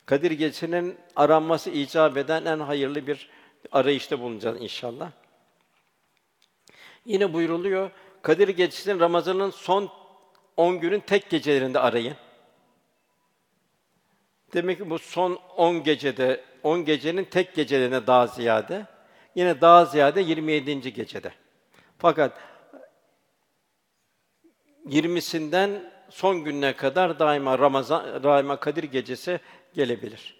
Kadir 0.06 0.32
Gecesi'nin 0.32 0.98
aranması 1.16 1.70
icap 1.70 2.18
eden 2.18 2.46
en 2.46 2.60
hayırlı 2.60 3.08
bir 3.08 3.30
arayışta 3.72 4.20
bulunacağız 4.20 4.62
inşallah. 4.62 5.12
Yine 7.06 7.34
buyuruluyor. 7.34 7.92
Kadir 8.22 8.48
Gecesi'nin 8.48 9.00
Ramazan'ın 9.00 9.50
son 9.50 9.90
10 10.58 10.80
günün 10.80 11.00
tek 11.00 11.30
gecelerinde 11.30 11.80
arayın. 11.80 12.16
Demek 14.54 14.78
ki 14.78 14.90
bu 14.90 15.00
son 15.00 15.40
10 15.58 15.84
gecede, 15.84 16.44
10 16.64 16.86
gecenin 16.86 17.24
tek 17.24 17.56
gecelerine 17.56 18.08
daha 18.08 18.28
ziyade, 18.28 18.86
yine 19.36 19.62
daha 19.62 19.86
ziyade 19.86 20.22
27. 20.22 20.94
gecede. 20.94 21.32
Fakat 21.98 22.34
20'sinden 24.90 25.92
son 26.10 26.44
gününe 26.44 26.76
kadar 26.76 27.20
daima 27.20 27.60
Ramazan, 27.60 28.24
daima 28.24 28.60
Kadir 28.60 28.84
gecesi 28.84 29.40
gelebilir. 29.74 30.36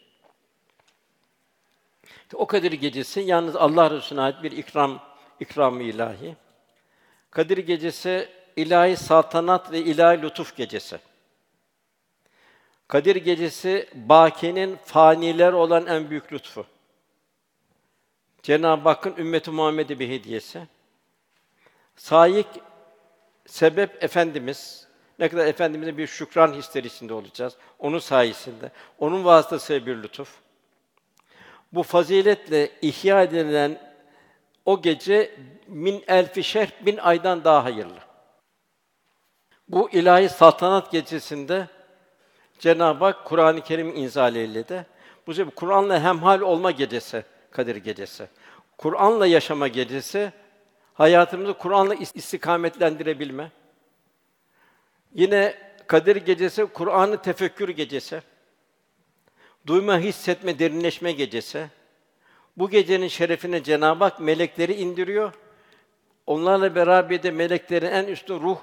O 2.34 2.48
Kadir 2.48 2.72
gecesi 2.72 3.20
yalnız 3.20 3.56
Allah 3.56 3.92
Resulüne 3.92 4.22
ait 4.22 4.44
bir 4.44 4.52
ikram, 4.52 5.00
ikram 5.40 5.82
ilahi. 5.82 6.36
Kadir 7.32 7.58
gecesi 7.58 8.30
ilahi 8.56 8.98
saltanat 8.98 9.72
ve 9.72 9.80
ilahi 9.80 10.22
lütuf 10.22 10.56
gecesi. 10.56 11.00
Kadir 12.88 13.16
gecesi 13.16 13.90
bakinin 13.94 14.78
faniler 14.86 15.54
olan 15.54 15.88
en 15.88 16.10
büyük 16.10 16.34
lütfu. 16.34 16.66
Cenab-ı 18.44 18.90
Hakk'ın 18.90 19.16
ümmeti 19.18 19.52
Muhammed'e 19.52 20.00
bir 20.00 20.10
hediyesi. 20.10 20.68
Sayık 21.96 22.48
sebep 23.50 24.04
efendimiz 24.04 24.88
ne 25.20 25.30
kadar 25.30 25.46
efendimize 25.46 25.98
bir 25.98 26.08
şükran 26.08 26.54
hisleri 26.54 26.88
içinde 26.88 27.14
olacağız 27.14 27.56
onun 27.80 28.00
sayesinde. 28.00 28.72
Onun 29.00 29.26
vasıtasıyla 29.26 29.86
bir 29.86 30.04
lütuf. 30.04 30.36
Bu 31.74 31.84
faziletle 31.84 32.72
ihya 32.82 33.24
edilen 33.24 33.90
O 34.66 34.82
gece 34.82 35.36
min 35.68 36.04
elfi 36.08 36.44
şehr 36.44 36.86
bin 36.86 36.98
aydan 36.98 37.44
daha 37.44 37.64
hayırlı. 37.64 38.00
Bu 39.68 39.90
ilahi 39.92 40.30
saltanat 40.30 40.92
gecesinde 40.92 41.68
Cenab-ı 42.60 43.06
Hak 43.06 43.26
Kur'an-ı 43.26 43.62
Kerim 43.62 43.96
inzal 43.96 44.36
eyledi. 44.36 44.86
Bu 45.28 45.34
sebeple 45.34 45.56
Kur'an'la 45.56 46.04
hemhal 46.04 46.42
olma 46.42 46.72
gecesi, 46.72 47.24
Kadir 47.52 47.76
gecesi. 47.76 48.28
Kur'an'la 48.78 49.28
yaşama 49.28 49.68
gecesi, 49.68 50.34
hayatımızı 51.00 51.54
Kur'an'la 51.54 51.96
istikametlendirebilme. 51.96 53.52
Yine 55.14 55.56
Kadir 55.88 56.16
gecesi 56.16 56.66
Kur'an'ı 56.66 57.22
tefekkür 57.22 57.70
gecesi. 57.70 58.22
Duyma, 59.68 60.00
hissetme, 60.00 60.60
derinleşme 60.60 61.12
gecesi. 61.12 61.68
Bu 62.58 62.70
gecenin 62.70 63.08
şerefine 63.08 63.64
Cenab-ı 63.64 64.04
Hak 64.04 64.20
melekleri 64.20 64.74
indiriyor. 64.74 65.34
Onlarla 66.28 66.76
beraber 66.76 67.24
de 67.24 67.32
meleklerin 67.32 67.92
en 67.92 68.06
üstü 68.06 68.34
ruh 68.34 68.58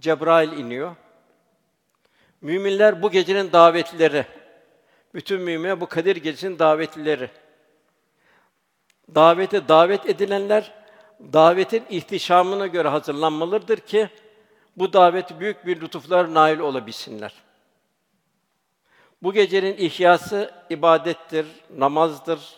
Cebrail 0.00 0.52
iniyor. 0.52 0.96
Müminler 2.40 3.02
bu 3.02 3.10
gecenin 3.10 3.52
davetlileri. 3.52 4.26
Bütün 5.14 5.40
müminler 5.40 5.80
bu 5.80 5.86
Kadir 5.86 6.16
gecesinin 6.16 6.58
davetlileri. 6.58 7.30
Davete 9.14 9.68
davet 9.68 10.08
edilenler 10.08 10.83
davetin 11.20 11.84
ihtişamına 11.90 12.66
göre 12.66 12.88
hazırlanmalıdır 12.88 13.78
ki 13.78 14.08
bu 14.76 14.92
davet 14.92 15.40
büyük 15.40 15.66
bir 15.66 15.80
lütuflar 15.80 16.34
nail 16.34 16.58
olabilsinler. 16.58 17.32
Bu 19.22 19.32
gecenin 19.32 19.76
ihyası 19.76 20.50
ibadettir, 20.70 21.46
namazdır, 21.76 22.56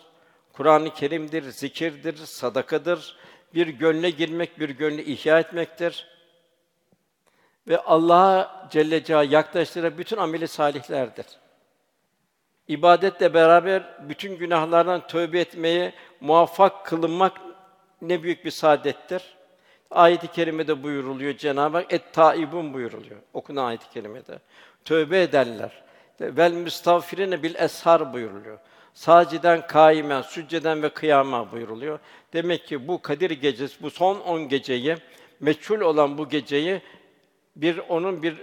Kur'an-ı 0.53 0.93
Kerim'dir, 0.93 1.43
zikirdir, 1.51 2.17
sadakadır, 2.17 3.17
bir 3.53 3.67
gönle 3.67 4.09
girmek, 4.09 4.59
bir 4.59 4.69
gönlü 4.69 5.01
ihya 5.01 5.39
etmektir. 5.39 6.07
Ve 7.67 7.77
Allah'a 7.77 8.67
Celle 8.71 9.03
Celaluhu 9.03 9.33
yaklaştıran 9.33 9.97
bütün 9.97 10.17
ameli 10.17 10.47
salihlerdir. 10.47 11.25
İbadetle 12.67 13.33
beraber 13.33 14.09
bütün 14.09 14.37
günahlardan 14.37 15.07
tövbe 15.07 15.39
etmeye 15.39 15.93
muvaffak 16.21 16.85
kılınmak 16.85 17.46
ne 18.01 18.23
büyük 18.23 18.45
bir 18.45 18.51
saadettir. 18.51 19.23
Ayet-i 19.91 20.27
kerimede 20.27 20.83
buyuruluyor 20.83 21.37
Cenab-ı 21.37 21.77
Hak 21.77 21.93
et 21.93 22.13
taibun 22.13 22.73
buyuruluyor. 22.73 23.19
Okunan 23.33 23.65
ayet-i 23.65 23.89
kerimede. 23.89 24.39
Tövbe 24.85 25.21
edenler. 25.21 25.83
Vel 26.21 26.51
müstağfirine 26.51 27.43
bil 27.43 27.55
eshar 27.55 28.13
buyuruluyor. 28.13 28.59
Saciden, 28.93 29.67
kaimen, 29.67 30.21
sücceden 30.21 30.83
ve 30.83 30.89
kıyama 30.89 31.51
buyuruluyor. 31.51 31.99
Demek 32.33 32.67
ki 32.67 32.87
bu 32.87 33.01
Kadir 33.01 33.31
gecesi, 33.31 33.83
bu 33.83 33.91
son 33.91 34.19
on 34.19 34.49
geceyi, 34.49 34.97
meçhul 35.39 35.81
olan 35.81 36.17
bu 36.17 36.29
geceyi 36.29 36.81
bir 37.55 37.77
onun 37.77 38.23
bir 38.23 38.35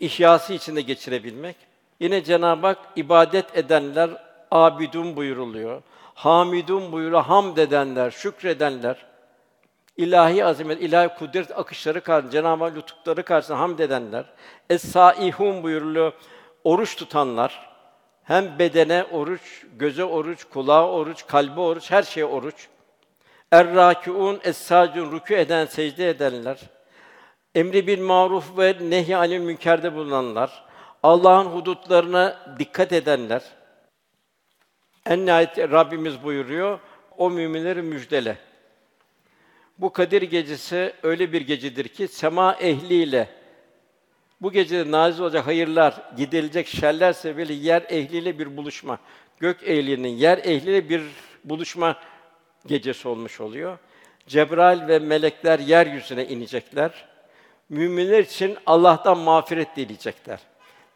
ihyası 0.00 0.52
içinde 0.52 0.80
geçirebilmek. 0.80 1.56
Yine 2.00 2.24
Cenab-ı 2.24 2.66
Hak 2.66 2.78
ibadet 2.96 3.58
edenler 3.58 4.10
abidun 4.50 5.16
buyuruluyor. 5.16 5.82
Hamidun 6.20 6.92
buyuruyor. 6.92 7.22
Hamd 7.22 7.56
edenler, 7.56 8.10
şükredenler, 8.10 9.06
ilahi 9.96 10.44
azamet, 10.44 10.82
ilahi 10.82 11.08
kudret 11.18 11.58
akışları 11.58 12.00
karşısında, 12.00 12.32
Cenab-ı 12.32 12.64
Hak 12.64 12.76
lütufları 12.76 13.22
karşısında 13.22 13.58
hamd 13.58 13.78
edenler, 13.78 14.24
es-saihun 14.70 15.62
buyuruluyor. 15.62 16.12
Oruç 16.64 16.96
tutanlar, 16.96 17.70
hem 18.24 18.58
bedene 18.58 19.04
oruç, 19.12 19.66
göze 19.78 20.04
oruç, 20.04 20.44
kulağa 20.44 20.88
oruç, 20.90 21.26
kalbe 21.26 21.60
oruç, 21.60 21.90
her 21.90 22.02
şeye 22.02 22.26
oruç. 22.26 22.68
Er-râkiûn, 23.52 24.40
es-sâcun, 24.44 25.12
rükû 25.12 25.34
eden, 25.34 25.66
secde 25.66 26.08
edenler. 26.08 26.58
Emri 27.54 27.86
bil 27.86 28.02
maruf 28.02 28.58
ve 28.58 28.76
nehy 28.80 29.16
anil 29.16 29.40
münkerde 29.40 29.94
bulunanlar. 29.94 30.64
Allah'ın 31.02 31.46
hudutlarına 31.46 32.36
dikkat 32.58 32.92
edenler. 32.92 33.42
En 35.06 35.26
nihayet 35.26 35.58
Rabbimiz 35.58 36.22
buyuruyor, 36.22 36.78
o 37.16 37.30
müminleri 37.30 37.82
müjdele. 37.82 38.36
Bu 39.78 39.92
Kadir 39.92 40.22
gecesi 40.22 40.92
öyle 41.02 41.32
bir 41.32 41.40
gecedir 41.40 41.88
ki 41.88 42.08
sema 42.08 42.54
ehliyle 42.54 43.28
bu 44.40 44.52
gecede 44.52 44.90
nazil 44.90 45.22
olacak 45.22 45.46
hayırlar, 45.46 46.02
gidilecek 46.16 46.66
şerler 46.66 47.12
sebebiyle 47.12 47.52
yer 47.52 47.82
ehliyle 47.88 48.38
bir 48.38 48.56
buluşma, 48.56 48.98
gök 49.40 49.62
ehlinin 49.62 50.08
yer 50.08 50.38
ehliyle 50.38 50.88
bir 50.88 51.02
buluşma 51.44 51.96
gecesi 52.66 53.08
olmuş 53.08 53.40
oluyor. 53.40 53.78
Cebrail 54.26 54.88
ve 54.88 54.98
melekler 54.98 55.58
yeryüzüne 55.58 56.26
inecekler. 56.26 57.08
Müminler 57.68 58.18
için 58.18 58.56
Allah'tan 58.66 59.18
mağfiret 59.18 59.76
dileyecekler. 59.76 60.40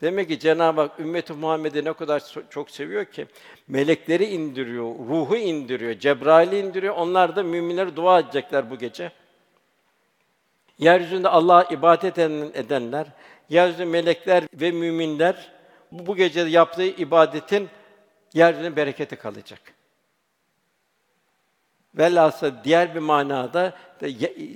Demek 0.04 0.28
ki 0.28 0.38
Cenab-ı 0.38 0.80
Hak 0.80 1.00
ümmeti 1.00 1.32
Muhammed'i 1.32 1.84
ne 1.84 1.92
kadar 1.92 2.22
çok 2.50 2.70
seviyor 2.70 3.04
ki 3.04 3.26
melekleri 3.68 4.24
indiriyor, 4.24 4.84
ruhu 4.84 5.36
indiriyor, 5.36 5.94
Cebrail'i 5.94 6.58
indiriyor. 6.58 6.94
Onlar 6.96 7.36
da 7.36 7.42
müminlere 7.42 7.96
dua 7.96 8.20
edecekler 8.20 8.70
bu 8.70 8.78
gece. 8.78 9.12
Yeryüzünde 10.78 11.28
Allah'a 11.28 11.64
ibadet 11.64 12.18
edenler, 12.18 13.06
yeryüzünde 13.48 13.84
melekler 13.84 14.44
ve 14.54 14.70
müminler 14.70 15.52
bu, 15.92 16.16
gece 16.16 16.40
yaptığı 16.40 16.86
ibadetin 16.86 17.68
yeryüzünde 18.34 18.76
bereketi 18.76 19.16
kalacak. 19.16 19.60
Velhâsıl 21.94 22.52
diğer 22.64 22.94
bir 22.94 23.00
manada 23.00 23.72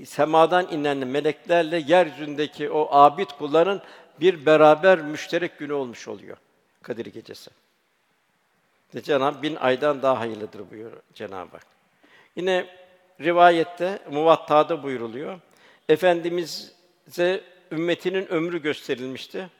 semadan 0.06 0.68
inen 0.70 0.98
meleklerle 0.98 1.82
yeryüzündeki 1.86 2.70
o 2.70 2.88
abid 2.90 3.28
kulların 3.38 3.82
bir 4.20 4.46
beraber 4.46 4.98
müşterek 5.00 5.58
günü 5.58 5.72
olmuş 5.72 6.08
oluyor 6.08 6.36
Kadir 6.82 7.06
Gecesi. 7.06 7.50
De 8.94 9.02
Cenab 9.02 9.42
bin 9.42 9.56
aydan 9.56 10.02
daha 10.02 10.20
hayırlıdır 10.20 10.70
buyuruyor 10.70 11.02
Cenab-ı 11.14 11.50
Hak. 11.50 11.66
Yine 12.36 12.66
rivayette 13.20 13.98
Muvatta'da 14.10 14.82
buyuruluyor. 14.82 15.40
Efendimiz'e 15.88 17.40
ümmetinin 17.72 18.26
ömrü 18.26 18.62
gösterilmişti. 18.62 19.50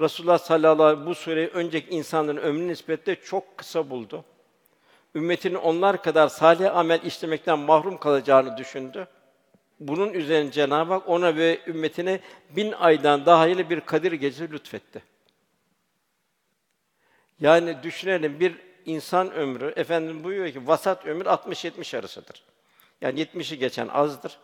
Resulullah 0.00 0.38
sallallahu 0.38 0.82
aleyhi 0.82 0.90
ve 0.90 0.94
sellem 0.94 1.06
bu 1.06 1.14
sureyi 1.14 1.48
önceki 1.48 1.90
insanların 1.90 2.36
ömrü 2.36 2.68
nispetle 2.68 3.16
çok 3.16 3.58
kısa 3.58 3.90
buldu. 3.90 4.24
Ümmetinin 5.14 5.54
onlar 5.54 6.02
kadar 6.02 6.28
salih 6.28 6.76
amel 6.76 7.02
işlemekten 7.02 7.58
mahrum 7.58 7.98
kalacağını 7.98 8.56
düşündü. 8.56 9.08
Bunun 9.88 10.12
üzerine 10.12 10.52
Cenab-ı 10.52 10.92
Hak 10.92 11.08
ona 11.08 11.36
ve 11.36 11.60
ümmetine 11.66 12.20
bin 12.50 12.72
aydan 12.72 13.26
daha 13.26 13.40
hayırlı 13.40 13.70
bir 13.70 13.80
Kadir 13.80 14.12
Gecesi 14.12 14.52
lütfetti. 14.52 15.02
Yani 17.40 17.82
düşünelim 17.82 18.40
bir 18.40 18.56
insan 18.84 19.32
ömrü, 19.32 19.72
efendim 19.76 20.24
buyuruyor 20.24 20.52
ki 20.52 20.66
vasat 20.66 21.06
ömür 21.06 21.26
60-70 21.26 21.98
arasıdır. 21.98 22.42
Yani 23.00 23.20
70'i 23.20 23.58
geçen 23.58 23.88
azdır. 23.88 24.38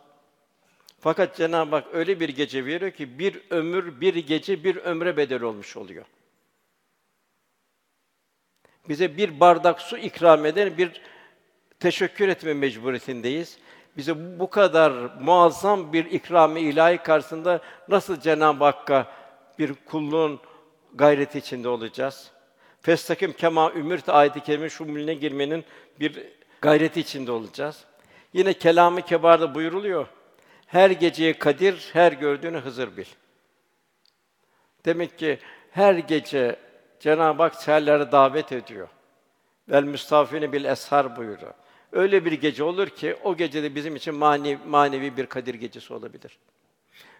Fakat 0.99 1.35
Cenab-ı 1.37 1.75
Hak 1.75 1.87
öyle 1.93 2.19
bir 2.19 2.29
gece 2.29 2.65
veriyor 2.65 2.91
ki 2.91 3.19
bir 3.19 3.41
ömür, 3.49 4.01
bir 4.01 4.15
gece 4.15 4.63
bir 4.63 4.75
ömre 4.75 5.17
bedel 5.17 5.41
olmuş 5.41 5.77
oluyor. 5.77 6.05
Bize 8.89 9.17
bir 9.17 9.39
bardak 9.39 9.81
su 9.81 9.97
ikram 9.97 10.45
eden 10.45 10.77
bir 10.77 11.01
teşekkür 11.79 12.27
etme 12.27 12.53
mecburiyetindeyiz. 12.53 13.57
Bize 13.97 14.39
bu 14.39 14.49
kadar 14.49 14.91
muazzam 15.21 15.93
bir 15.93 16.05
ikram-ı 16.05 16.59
ilahi 16.59 16.97
karşısında 16.97 17.59
nasıl 17.87 18.19
Cenab-ı 18.19 18.63
Hakk'a 18.63 19.05
bir 19.59 19.73
kulluğun 19.73 20.39
gayreti 20.95 21.37
içinde 21.37 21.69
olacağız? 21.69 22.31
Festakim 22.81 23.33
kema 23.33 23.71
ümirt 23.71 24.09
ayet-i 24.09 24.39
kerime 24.39 24.69
şumuline 24.69 25.13
girmenin 25.13 25.65
bir 25.99 26.27
gayreti 26.61 26.99
içinde 26.99 27.31
olacağız. 27.31 27.85
Yine 28.33 28.53
kelamı 28.53 29.01
kebarda 29.01 29.55
buyuruluyor. 29.55 30.07
Her 30.67 30.89
geceye 30.89 31.39
kadir, 31.39 31.89
her 31.93 32.11
gördüğünü 32.11 32.57
Hızır 32.57 32.97
bil. 32.97 33.05
Demek 34.85 35.17
ki 35.19 35.39
her 35.71 35.93
gece 35.93 36.55
Cenab-ı 36.99 37.43
Hak 37.43 37.55
seherlere 37.55 38.11
davet 38.11 38.51
ediyor. 38.51 38.87
Vel 39.69 39.83
müstafine 39.83 40.51
bil 40.51 40.65
eshar 40.65 41.17
buyuruyor. 41.17 41.53
Öyle 41.91 42.25
bir 42.25 42.31
gece 42.31 42.63
olur 42.63 42.87
ki 42.89 43.15
o 43.23 43.37
gecede 43.37 43.75
bizim 43.75 43.95
için 43.95 44.15
manevi, 44.15 44.59
manevi 44.67 45.17
bir 45.17 45.25
Kadir 45.25 45.53
gecesi 45.53 45.93
olabilir. 45.93 46.37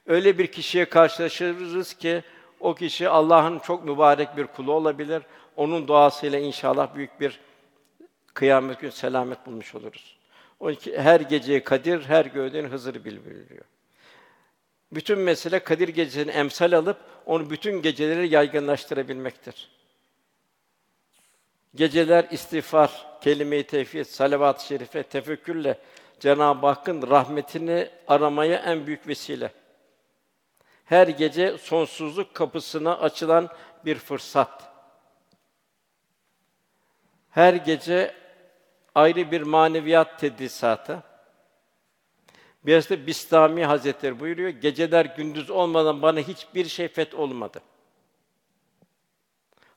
Öyle 0.07 0.37
bir 0.37 0.47
kişiye 0.47 0.85
karşılaşırız 0.85 1.93
ki 1.93 2.23
o 2.59 2.75
kişi 2.75 3.09
Allah'ın 3.09 3.59
çok 3.59 3.85
mübarek 3.85 4.37
bir 4.37 4.47
kulu 4.47 4.71
olabilir. 4.73 5.23
Onun 5.55 5.87
duasıyla 5.87 6.39
inşallah 6.39 6.95
büyük 6.95 7.19
bir 7.19 7.39
kıyamet 8.33 8.79
gün 8.81 8.89
selamet 8.89 9.45
bulmuş 9.45 9.75
oluruz. 9.75 10.17
O 10.59 10.71
her 10.95 11.19
geceye 11.19 11.63
Kadir, 11.63 12.01
her 12.01 12.25
gördüğün 12.25 12.69
Hızır 12.69 12.95
bildiriliyor. 12.95 13.65
Bütün 14.91 15.19
mesele 15.19 15.59
Kadir 15.59 15.87
gecesini 15.87 16.31
emsal 16.31 16.71
alıp 16.71 16.97
onu 17.25 17.49
bütün 17.49 17.81
geceleri 17.81 18.29
yaygınlaştırabilmektir. 18.29 19.78
Geceler 21.75 22.27
istiğfar, 22.31 23.05
kelime-i 23.21 23.67
tevhid, 23.67 24.03
salavat-ı 24.03 24.65
şerife, 24.65 25.03
tefekkürle 25.03 25.79
Cenab-ı 26.19 26.67
Hakk'ın 26.67 27.09
rahmetini 27.09 27.89
aramaya 28.07 28.57
en 28.57 28.87
büyük 28.87 29.07
vesile. 29.07 29.51
Her 30.85 31.07
gece 31.07 31.57
sonsuzluk 31.57 32.33
kapısına 32.33 32.97
açılan 32.97 33.49
bir 33.85 33.95
fırsat. 33.95 34.73
Her 37.29 37.53
gece 37.53 38.15
ayrı 38.95 39.31
bir 39.31 39.41
maneviyat 39.41 40.19
tedrisatı. 40.19 41.03
Biraz 42.65 42.89
da 42.89 43.07
Bistami 43.07 43.65
Hazretleri 43.65 44.19
buyuruyor, 44.19 44.49
geceler 44.49 45.05
gündüz 45.05 45.49
olmadan 45.49 46.01
bana 46.01 46.19
hiçbir 46.19 46.65
şey 46.65 46.87
feth 46.87 47.15
olmadı. 47.15 47.61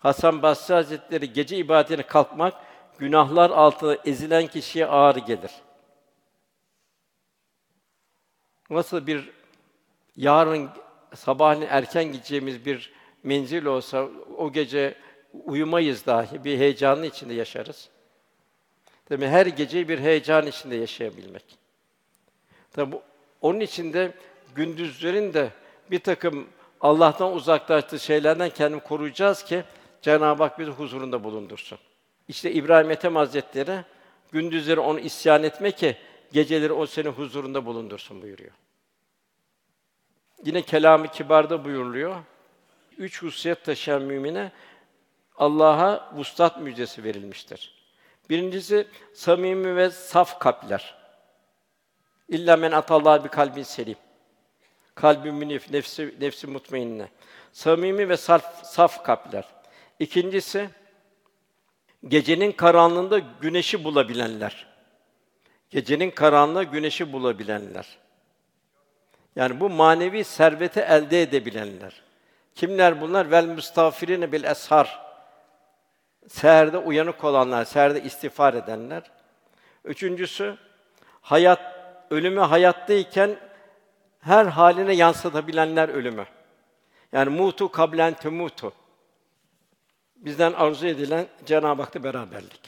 Hasan 0.02 0.42
Basri 0.42 0.74
Hazretleri 0.74 1.32
gece 1.32 1.56
ibadetine 1.56 2.06
kalkmak 2.06 2.54
günahlar 2.98 3.50
altında 3.50 3.98
ezilen 4.04 4.46
kişiye 4.46 4.86
ağır 4.86 5.16
gelir. 5.16 5.50
Nasıl 8.70 9.06
bir 9.06 9.30
yarın 10.16 10.70
sabahleyin 11.14 11.70
erken 11.70 12.04
gideceğimiz 12.04 12.66
bir 12.66 12.92
menzil 13.22 13.64
olsa 13.64 14.08
o 14.38 14.52
gece 14.52 14.94
uyumayız 15.44 16.06
dahi 16.06 16.44
bir 16.44 16.58
heyecanın 16.58 17.02
içinde 17.02 17.34
yaşarız. 17.34 17.88
Demek 19.10 19.30
her 19.30 19.46
gece 19.46 19.88
bir 19.88 19.98
heyecan 19.98 20.46
içinde 20.46 20.76
yaşayabilmek. 20.76 21.44
Tabi 22.70 22.96
onun 23.40 23.60
içinde 23.60 24.14
gündüzlerin 24.54 25.34
de 25.34 25.50
bir 25.90 25.98
takım 25.98 26.48
Allah'tan 26.80 27.32
uzaklaştığı 27.32 28.00
şeylerden 28.00 28.50
kendimi 28.50 28.82
koruyacağız 28.82 29.44
ki 29.44 29.64
Cenab-ı 30.02 30.42
Hak 30.42 30.58
bizi 30.58 30.70
huzurunda 30.70 31.24
bulundursun. 31.24 31.78
İşte 32.28 32.52
İbrahim 32.52 32.90
Ethem 32.90 33.16
Hazretleri 33.16 33.84
gündüzleri 34.32 34.80
onu 34.80 35.00
isyan 35.00 35.42
etme 35.42 35.70
ki 35.70 35.96
geceleri 36.32 36.72
o 36.72 36.86
senin 36.86 37.10
huzurunda 37.10 37.66
bulundursun 37.66 38.22
buyuruyor. 38.22 38.52
Yine 40.44 40.62
kelamı 40.62 41.08
kibarda 41.08 41.64
buyuruluyor. 41.64 42.16
Üç 42.98 43.22
hususiyet 43.22 43.64
taşıyan 43.64 44.02
mümine 44.02 44.52
Allah'a 45.36 46.12
vuslat 46.16 46.60
müjdesi 46.60 47.04
verilmiştir. 47.04 47.74
Birincisi 48.30 48.86
samimi 49.14 49.76
ve 49.76 49.90
saf 49.90 50.38
kalpler. 50.38 50.94
İlla 52.28 52.56
men 52.56 52.72
atallah 52.72 53.24
bir 53.24 53.28
kalbin 53.28 53.62
selim. 53.62 53.96
Kalbi 54.94 55.32
münif, 55.32 55.70
nefsi 55.70 56.14
nefsi 56.20 56.46
mutmainne. 56.46 57.08
Samimi 57.52 58.08
ve 58.08 58.16
saf, 58.16 58.66
saf 58.66 59.04
kalpler. 59.04 59.44
İkincisi 59.98 60.68
gecenin 62.08 62.52
karanlığında 62.52 63.18
güneşi 63.40 63.84
bulabilenler. 63.84 64.66
Gecenin 65.70 66.10
karanlığı 66.10 66.64
güneşi 66.64 67.12
bulabilenler. 67.12 67.98
Yani 69.36 69.60
bu 69.60 69.70
manevi 69.70 70.24
serveti 70.24 70.80
elde 70.80 71.22
edebilenler. 71.22 72.02
Kimler 72.54 73.00
bunlar? 73.00 73.30
Vel 73.30 73.46
müstafirine 73.46 74.32
bil 74.32 74.44
eshar. 74.44 75.02
Seherde 76.28 76.78
uyanık 76.78 77.24
olanlar, 77.24 77.64
seherde 77.64 78.02
istiğfar 78.02 78.54
edenler. 78.54 79.02
Üçüncüsü 79.84 80.56
hayat 81.20 81.60
ölümü 82.10 82.40
hayattayken 82.40 83.36
her 84.20 84.44
haline 84.44 84.94
yansıtabilenler 84.94 85.88
ölümü. 85.88 86.26
Yani 87.12 87.30
mutu 87.30 87.70
kablen 87.70 88.14
temutu. 88.14 88.72
Bizden 90.22 90.52
arzu 90.52 90.86
edilen 90.86 91.26
Cenab-ı 91.46 91.82
Hak'ta 91.82 92.04
beraberlik. 92.04 92.60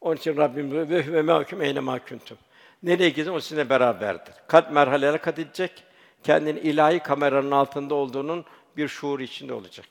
Onun 0.00 0.16
için 0.16 0.36
Rabbim 0.36 0.72
ve 0.72 1.12
ve 1.12 1.22
mahkum 1.22 1.62
eyne 1.62 1.80
mahkuntum. 1.80 2.38
Nereye 2.82 3.10
gidin 3.10 3.32
o 3.32 3.40
sizinle 3.40 3.68
beraberdir. 3.68 4.34
Kalp 4.48 4.72
merhaleler 4.72 5.22
kat 5.22 5.38
edecek. 5.38 5.84
Kendini 6.22 6.60
ilahi 6.60 6.98
kameranın 6.98 7.50
altında 7.50 7.94
olduğunun 7.94 8.44
bir 8.76 8.88
şuur 8.88 9.20
içinde 9.20 9.54
olacak. 9.54 9.86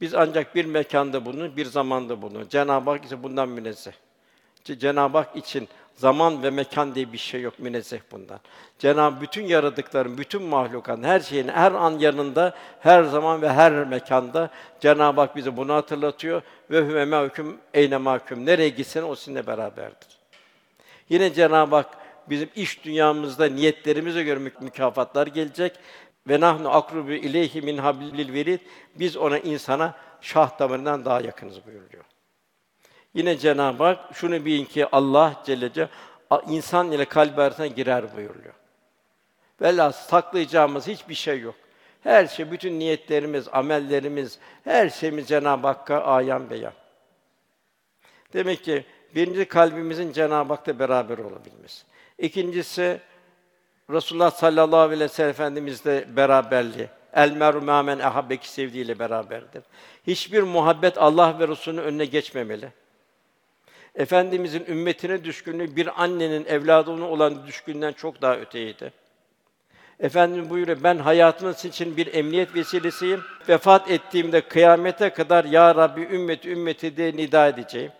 Biz 0.00 0.14
ancak 0.14 0.54
bir 0.54 0.64
mekanda 0.64 1.24
bunu, 1.24 1.56
bir 1.56 1.66
zamanda 1.66 2.22
bunu. 2.22 2.48
Cenab-ı 2.48 2.90
Hak 2.90 3.04
ise 3.04 3.22
bundan 3.22 3.48
münezzeh. 3.48 3.92
Cenab-ı 4.64 5.18
Hak 5.18 5.36
için 5.36 5.68
zaman 5.96 6.42
ve 6.42 6.50
mekan 6.50 6.94
diye 6.94 7.12
bir 7.12 7.18
şey 7.18 7.40
yok 7.40 7.58
münezzeh 7.58 8.00
bundan. 8.12 8.40
Cenab-ı 8.78 9.20
bütün 9.20 9.42
yaradıkların, 9.42 10.18
bütün 10.18 10.42
mahlukatın, 10.42 11.02
her 11.02 11.20
şeyin 11.20 11.48
her 11.48 11.72
an 11.72 11.98
yanında, 11.98 12.54
her 12.80 13.02
zaman 13.02 13.42
ve 13.42 13.52
her 13.52 13.72
mekanda 13.72 14.50
Cenab-ı 14.80 15.20
Hak 15.20 15.36
bize 15.36 15.56
bunu 15.56 15.74
hatırlatıyor 15.74 16.42
ve 16.70 16.80
huve 16.80 17.04
mahkum 17.04 17.56
eyne 17.74 17.96
mahkum. 17.96 18.46
Nereye 18.46 18.68
gitsen 18.68 19.02
o 19.02 19.14
sizinle 19.14 19.46
beraberdir. 19.46 20.08
Yine 21.08 21.34
Cenab-ı 21.34 21.76
Hak 21.76 21.88
bizim 22.30 22.48
iş 22.56 22.84
dünyamızda 22.84 23.46
niyetlerimize 23.46 24.22
göre 24.22 24.38
mükafatlar 24.60 25.26
gelecek 25.26 25.78
ve 26.28 26.40
nahnu 26.40 26.74
akrubu 26.74 27.12
ileyhi 27.12 27.62
min 27.62 27.78
hablil 27.78 28.32
verid. 28.32 28.60
Biz 28.94 29.16
ona 29.16 29.38
insana 29.38 29.94
şah 30.20 30.58
damarından 30.58 31.04
daha 31.04 31.20
yakınız 31.20 31.66
buyuruyor. 31.66 32.04
Yine 33.16 33.38
Cenab-ı 33.38 33.84
Hak 33.84 33.98
şunu 34.12 34.44
bilin 34.44 34.64
ki 34.64 34.86
Allah 34.92 35.42
Celle 35.46 35.72
Celle 35.72 35.88
insan 36.48 36.92
ile 36.92 37.04
kalbi 37.04 37.42
arasına 37.42 37.66
girer 37.66 38.16
buyuruyor. 38.16 38.54
Velhâsıl 39.60 40.08
saklayacağımız 40.08 40.86
hiçbir 40.86 41.14
şey 41.14 41.40
yok. 41.40 41.54
Her 42.02 42.26
şey, 42.26 42.50
bütün 42.50 42.78
niyetlerimiz, 42.78 43.48
amellerimiz, 43.52 44.38
her 44.64 44.88
şeyimiz 44.88 45.28
Cenab-ı 45.28 45.66
Hakk'a 45.66 46.04
ayan 46.04 46.50
beyan. 46.50 46.72
Demek 48.32 48.64
ki 48.64 48.84
birinci 49.14 49.44
kalbimizin 49.44 50.12
Cenab-ı 50.12 50.54
Hak'la 50.54 50.78
beraber 50.78 51.18
olabilmesi. 51.18 51.84
İkincisi 52.18 53.00
Resulullah 53.90 54.30
sallallahu 54.30 54.80
aleyhi 54.80 55.00
ve 55.00 55.08
sellem 55.08 55.30
Efendimizle 55.30 56.16
beraberliği. 56.16 56.88
El 57.12 57.32
meru 57.32 57.62
men 57.62 57.98
ahabbeki 57.98 58.48
sevdiğiyle 58.48 58.98
beraberdir. 58.98 59.62
Hiçbir 60.06 60.42
muhabbet 60.42 60.98
Allah 60.98 61.38
ve 61.38 61.48
Resulünün 61.48 61.82
önüne 61.82 62.04
geçmemeli. 62.04 62.72
Efendimizin 63.96 64.64
ümmetine 64.68 65.24
düşkünlüğü 65.24 65.76
bir 65.76 66.02
annenin 66.02 66.44
evladına 66.44 67.08
olan 67.08 67.46
düşkünden 67.46 67.92
çok 67.92 68.22
daha 68.22 68.36
öteydi. 68.36 68.92
Efendim 70.00 70.50
buyuruyor, 70.50 70.82
ben 70.82 70.98
hayatınız 70.98 71.64
için 71.64 71.96
bir 71.96 72.14
emniyet 72.14 72.54
vesilesiyim. 72.54 73.20
Vefat 73.48 73.90
ettiğimde 73.90 74.40
kıyamete 74.40 75.10
kadar 75.10 75.44
ya 75.44 75.74
Rabbi 75.74 76.00
ümmeti 76.00 76.50
ümmeti 76.50 76.96
diye 76.96 77.16
nida 77.16 77.48
edeceğim. 77.48 77.92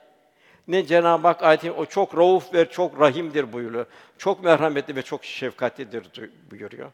Ne 0.69 0.87
Cenab-ı 0.87 1.27
Hak 1.27 1.43
ayeti 1.43 1.73
o 1.73 1.87
çok 1.87 2.17
rauf 2.17 2.55
ve 2.55 2.71
çok 2.71 3.01
rahimdir 3.01 3.53
buyuruyor. 3.53 3.87
Çok 4.19 4.45
merhametli 4.45 4.97
ve 4.97 5.03
çok 5.03 5.25
şefkatlidir 5.25 6.31
buyuruyor. 6.51 6.93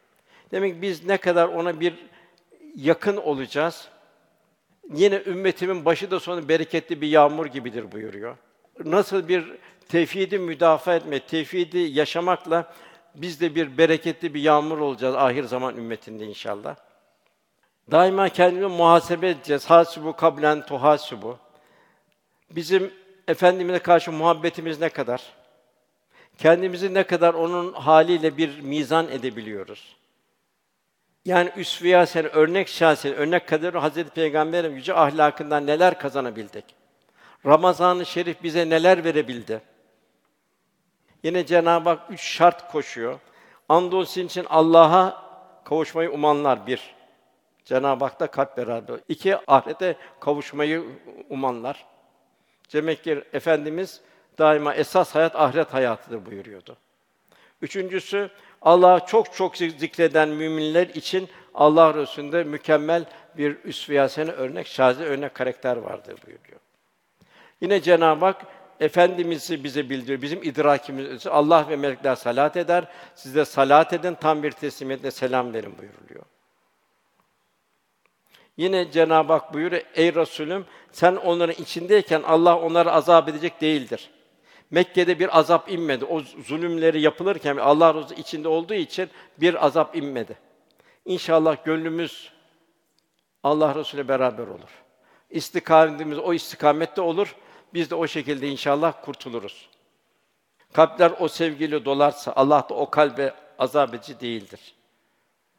Demek 0.50 0.82
biz 0.82 1.06
ne 1.06 1.16
kadar 1.16 1.48
ona 1.48 1.80
bir 1.80 1.94
yakın 2.76 3.16
olacağız. 3.16 3.88
Yine 4.94 5.22
ümmetimin 5.26 5.84
başı 5.84 6.10
da 6.10 6.20
sonu 6.20 6.48
bereketli 6.48 7.00
bir 7.00 7.08
yağmur 7.08 7.46
gibidir 7.46 7.92
buyuruyor. 7.92 8.36
Nasıl 8.84 9.28
bir 9.28 9.52
tevhidi 9.88 10.38
müdafaa 10.38 10.94
etme, 10.94 11.20
tevhidi 11.20 11.78
yaşamakla 11.78 12.72
biz 13.14 13.40
de 13.40 13.54
bir 13.54 13.78
bereketli 13.78 14.34
bir 14.34 14.40
yağmur 14.40 14.78
olacağız 14.78 15.14
ahir 15.14 15.44
zaman 15.44 15.76
ümmetinde 15.76 16.24
inşallah. 16.24 16.76
Daima 17.90 18.28
kendimi 18.28 18.66
muhasebe 18.66 19.28
edeceğiz. 19.28 19.70
Hasibu 19.70 20.16
kablen 20.16 20.66
tuhasibu. 20.66 21.38
Bizim 22.50 22.90
efendimize 23.28 23.78
karşı 23.78 24.12
muhabbetimiz 24.12 24.80
ne 24.80 24.88
kadar? 24.88 25.22
Kendimizi 26.38 26.94
ne 26.94 27.02
kadar 27.02 27.34
onun 27.34 27.72
haliyle 27.72 28.36
bir 28.36 28.60
mizan 28.60 29.08
edebiliyoruz? 29.08 29.96
Yani 31.24 31.52
üsve 31.56 32.06
sen 32.06 32.24
örnek 32.24 32.68
şahsen, 32.68 33.14
örnek 33.14 33.48
kadar 33.48 33.74
Hazreti 33.74 34.10
Peygamber'in 34.10 34.74
yüce 34.74 34.94
ahlakından 34.94 35.66
neler 35.66 35.98
kazanabildik? 35.98 36.64
Ramazan-ı 37.46 38.06
Şerif 38.06 38.42
bize 38.42 38.70
neler 38.70 39.04
verebildi? 39.04 39.60
Yine 41.22 41.46
Cenab-ı 41.46 41.88
Hak 41.88 42.10
üç 42.10 42.20
şart 42.20 42.72
koşuyor. 42.72 43.18
Andolsun 43.68 44.22
için 44.22 44.46
Allah'a 44.48 45.22
kavuşmayı 45.64 46.10
umanlar 46.10 46.66
bir. 46.66 46.94
Cenab-ı 47.64 48.04
Hak'ta 48.04 48.26
kalp 48.26 48.56
beraber. 48.56 49.00
İki, 49.08 49.36
ahirete 49.46 49.96
kavuşmayı 50.20 50.84
umanlar. 51.30 51.86
Demek 52.72 53.04
ki 53.04 53.24
Efendimiz 53.32 54.00
daima 54.38 54.74
esas 54.74 55.14
hayat 55.14 55.36
ahiret 55.36 55.74
hayatıdır 55.74 56.26
buyuruyordu. 56.26 56.76
Üçüncüsü 57.62 58.30
Allah'ı 58.62 59.06
çok 59.06 59.34
çok 59.34 59.56
zikreden 59.56 60.28
müminler 60.28 60.86
için 60.86 61.28
Allah 61.54 61.94
Resulü'nde 61.94 62.44
mükemmel 62.44 63.04
bir 63.36 63.64
üsve 63.64 63.98
örnek, 64.32 64.66
şazi 64.66 65.04
örnek 65.04 65.34
karakter 65.34 65.76
vardır 65.76 66.16
buyuruyor. 66.26 66.61
Yine 67.62 67.82
Cenab-ı 67.82 68.24
Hak 68.24 68.46
Efendimiz'i 68.80 69.64
bize 69.64 69.90
bildiriyor. 69.90 70.22
Bizim 70.22 70.42
idrakimiz 70.42 71.26
Allah 71.26 71.66
ve 71.68 71.76
melekler 71.76 72.14
salat 72.14 72.56
eder. 72.56 72.84
Siz 73.14 73.34
de 73.34 73.44
salat 73.44 73.92
edin, 73.92 74.14
tam 74.14 74.42
bir 74.42 74.50
teslimiyetle 74.50 75.10
selam 75.10 75.54
verin 75.54 75.78
buyuruluyor. 75.78 76.24
Yine 78.56 78.90
Cenab-ı 78.90 79.32
Hak 79.32 79.54
buyuruyor, 79.54 79.82
ey 79.94 80.14
Resulüm 80.14 80.66
sen 80.92 81.16
onların 81.16 81.62
içindeyken 81.62 82.22
Allah 82.22 82.58
onları 82.58 82.92
azap 82.92 83.28
edecek 83.28 83.60
değildir. 83.60 84.10
Mekke'de 84.70 85.18
bir 85.18 85.38
azap 85.38 85.72
inmedi. 85.72 86.04
O 86.04 86.20
zulümleri 86.20 87.00
yapılırken 87.00 87.56
Allah 87.56 87.94
razı 87.94 88.14
içinde 88.14 88.48
olduğu 88.48 88.74
için 88.74 89.10
bir 89.40 89.66
azap 89.66 89.96
inmedi. 89.96 90.38
İnşallah 91.04 91.64
gönlümüz 91.64 92.32
Allah 93.42 93.74
Resulü 93.74 94.08
beraber 94.08 94.46
olur. 94.46 94.70
İstikametimiz 95.30 96.18
o 96.18 96.34
istikamette 96.34 97.00
olur. 97.00 97.36
Biz 97.74 97.90
de 97.90 97.94
o 97.94 98.06
şekilde 98.06 98.48
inşallah 98.48 98.92
kurtuluruz. 99.04 99.68
Kalpler 100.72 101.12
o 101.18 101.28
sevgiyle 101.28 101.84
dolarsa 101.84 102.32
Allah 102.36 102.66
da 102.68 102.74
o 102.74 102.90
kalbe 102.90 103.34
azap 103.58 103.94
edici 103.94 104.20
değildir. 104.20 104.74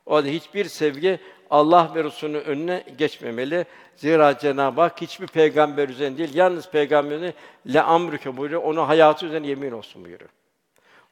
O 0.06 0.16
halde 0.16 0.34
hiçbir 0.34 0.66
sevgi 0.66 1.20
Allah 1.50 1.92
ve 1.96 2.04
Resulü'nün 2.04 2.44
önüne 2.44 2.84
geçmemeli. 2.98 3.66
Zira 3.96 4.38
Cenab-ı 4.38 4.82
Hak 4.82 5.02
hiçbir 5.02 5.28
peygamber 5.28 5.90
üzerine 5.90 6.18
değil, 6.18 6.36
yalnız 6.36 6.70
peygamberini 6.70 7.34
le 7.74 7.82
amrüke 7.82 8.38
buyuruyor, 8.38 8.64
onu 8.64 8.88
hayatı 8.88 9.26
üzerine 9.26 9.48
yemin 9.48 9.72
olsun 9.72 10.06
buyuruyor. 10.06 10.30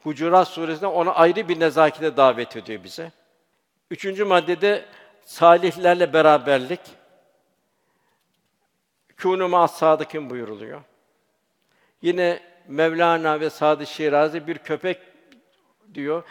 Hucurat 0.04 0.48
suresinde 0.48 0.88
ona 0.88 1.12
ayrı 1.12 1.48
bir 1.48 1.60
nezakete 1.60 2.18
davet 2.18 2.58
ediyor 2.58 2.84
bize. 2.84 3.12
Üçüncü 3.92 4.24
maddede 4.24 4.86
salihlerle 5.26 6.14
beraberlik. 6.14 6.80
Kûnû 9.18 9.48
mâs 9.48 9.78
sâdıkîn 9.78 10.30
buyuruluyor. 10.30 10.82
Yine 12.02 12.40
Mevlana 12.68 13.40
ve 13.40 13.50
Sadı 13.50 13.86
Şirazi 13.86 14.48
bir 14.48 14.58
köpek 14.58 14.98
diyor. 15.94 16.24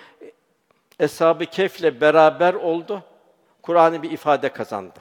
Eshab-ı 1.01 1.47
Kehf'le 1.47 2.01
beraber 2.01 2.55
oldu. 2.55 3.03
Kur'an'ı 3.63 4.03
bir 4.03 4.11
ifade 4.11 4.49
kazandı. 4.49 4.99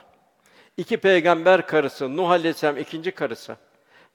İki 0.78 0.98
peygamber 0.98 1.68
karısı, 1.68 2.18
Nuh 2.18 2.30
Aleyhisselam 2.30 2.78
ikinci 2.78 3.12
karısı 3.12 3.56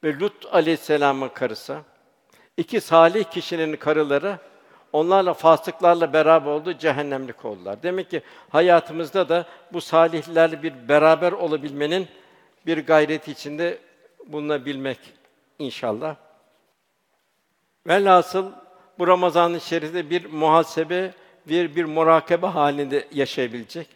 ve 0.05 0.19
Lut 0.19 0.47
Aleyhisselam'ın 0.53 1.29
karısı, 1.29 1.79
iki 2.57 2.81
salih 2.81 3.25
kişinin 3.25 3.77
karıları 3.77 4.39
onlarla 4.93 5.35
fasıklarla 5.35 6.13
beraber 6.13 6.51
oldu, 6.51 6.73
cehennemlik 6.73 7.45
oldular. 7.45 7.83
Demek 7.83 8.11
ki 8.11 8.23
hayatımızda 8.49 9.29
da 9.29 9.47
bu 9.73 9.81
salihlerle 9.81 10.63
bir 10.63 10.89
beraber 10.89 11.33
olabilmenin 11.33 12.09
bir 12.67 12.87
gayreti 12.87 13.31
içinde 13.31 13.79
bulunabilmek 14.27 14.99
inşallah. 15.59 16.17
Velhasıl 17.87 18.53
bu 18.99 19.07
Ramazan-ı 19.07 19.61
Şerif'te 19.61 20.11
bir 20.11 20.25
muhasebe, 20.25 21.15
bir 21.49 21.77
bir 21.77 21.85
murakabe 21.85 22.47
halinde 22.47 23.09
yaşayabilecek. 23.13 23.89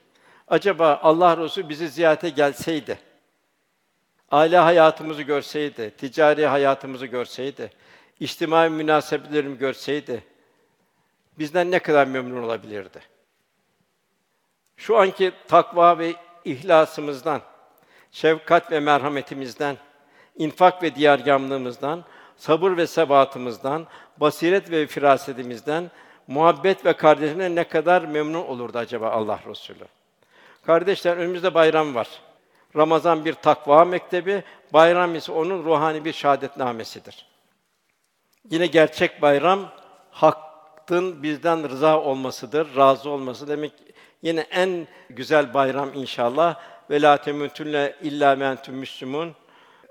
Acaba 0.49 1.01
Allah 1.03 1.37
Resulü 1.37 1.69
bizi 1.69 1.89
ziyarete 1.89 2.29
gelseydi, 2.29 2.99
aile 4.31 4.59
hayatımızı 4.59 5.23
görseydi, 5.23 5.95
ticari 5.99 6.47
hayatımızı 6.47 7.07
görseydi, 7.07 7.71
içtimai 8.21 8.71
münasebetlerimi 8.71 9.59
görseydi, 9.59 10.25
bizden 11.39 11.71
ne 11.71 11.79
kadar 11.79 12.07
memnun 12.07 12.43
olabilirdi? 12.43 13.01
Şu 14.77 14.97
anki 14.97 15.33
takva 15.49 15.99
ve 15.99 16.15
ihlasımızdan, 16.45 17.41
şefkat 18.13 18.73
ve 18.73 18.81
merhametimizden, 18.81 19.77
infak 20.37 20.83
ve 20.83 20.95
diyargâmlığımızdan, 20.95 22.05
sabır 22.39 22.77
ve 22.77 22.87
sebatımızdan, 22.87 23.87
basiret 24.17 24.71
ve 24.71 24.87
firasetimizden, 24.87 25.91
muhabbet 26.27 26.85
ve 26.85 26.93
kardeşine 26.93 27.55
ne 27.55 27.65
kadar 27.65 28.03
memnun 28.03 28.45
olurdu 28.45 28.79
acaba 28.79 29.11
Allah 29.11 29.41
Resulü? 29.49 29.85
Kardeşler 30.67 31.17
önümüzde 31.17 31.55
bayram 31.55 31.95
var. 31.95 32.09
Ramazan 32.77 33.25
bir 33.25 33.33
takva 33.33 33.85
mektebi, 33.85 34.43
bayram 34.73 35.15
ise 35.15 35.33
onun 35.33 35.65
ruhani 35.65 36.05
bir 36.05 36.13
şahadetnamesidir. 36.13 37.27
Yine 38.51 38.67
gerçek 38.67 39.23
bayram 39.23 39.69
hakkın 40.11 41.23
bizden 41.23 41.69
rıza 41.71 42.01
olmasıdır, 42.01 42.77
razı 42.77 43.11
olması 43.11 43.49
demek. 43.49 43.73
Yine 44.23 44.41
en 44.41 44.89
güzel 45.11 45.55
bayram 45.55 45.95
inşallah. 45.95 46.57
Ve 46.91 47.03
la 47.03 47.17
temutunne 47.17 47.95
illa 48.03 48.37
men 48.37 48.51
entum 48.51 48.75
müslümun. 48.75 49.35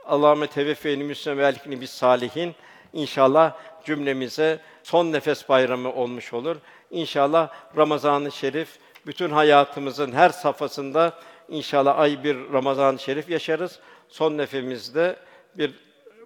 Allahümme 0.08 0.48
teveffeyni 0.48 1.04
müslümen 1.04 1.38
ve 1.38 1.48
elhikni 1.48 1.82
bis 1.82 1.92
salihin. 1.92 2.56
İnşallah 2.94 3.54
cümlemize 3.86 4.60
son 4.84 5.12
nefes 5.12 5.50
bayramı 5.50 5.94
olmuş 5.94 6.34
olur. 6.34 6.56
İnşallah 6.92 7.50
Ramazan-ı 7.78 8.32
Şerif 8.32 8.80
bütün 9.06 9.30
hayatımızın 9.30 10.12
her 10.12 10.30
safhasında 10.30 11.14
inşallah 11.50 12.00
ay 12.00 12.24
bir 12.24 12.54
Ramazan-ı 12.54 13.00
Şerif 13.00 13.30
yaşarız. 13.30 13.80
Son 14.10 14.38
nefemizde 14.38 15.16
bir 15.58 15.74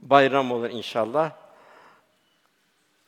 bayram 0.01 0.51
olur 0.51 0.69
inşallah. 0.69 1.31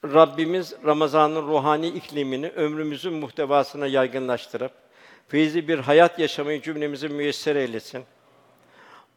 Rabbimiz 0.03 0.73
Ramazan'ın 0.85 1.47
ruhani 1.47 1.87
iklimini 1.87 2.49
ömrümüzün 2.49 3.13
muhtevasına 3.13 3.87
yaygınlaştırıp 3.87 4.71
feyizli 5.27 5.67
bir 5.67 5.79
hayat 5.79 6.19
yaşamayı 6.19 6.61
cümlemizi 6.61 7.09
müyesser 7.09 7.55
eylesin. 7.55 8.03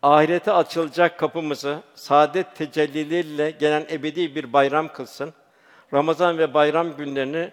Ahirete 0.06 0.52
açılacak 0.52 1.18
kapımızı 1.18 1.82
saadet 1.94 2.56
tecellileriyle 2.56 3.50
gelen 3.50 3.86
ebedi 3.90 4.34
bir 4.34 4.52
bayram 4.52 4.92
kılsın. 4.92 5.34
Ramazan 5.92 6.38
ve 6.38 6.54
bayram 6.54 6.96
günlerini 6.96 7.50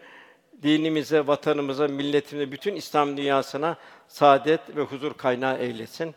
dinimize, 0.64 1.28
vatanımıza, 1.28 1.88
milletimize, 1.88 2.52
bütün 2.52 2.76
İslam 2.76 3.18
dünyasına 3.18 3.78
saadet 4.08 4.76
ve 4.76 4.82
huzur 4.82 5.14
kaynağı 5.14 5.58
eylesin. 5.58 6.16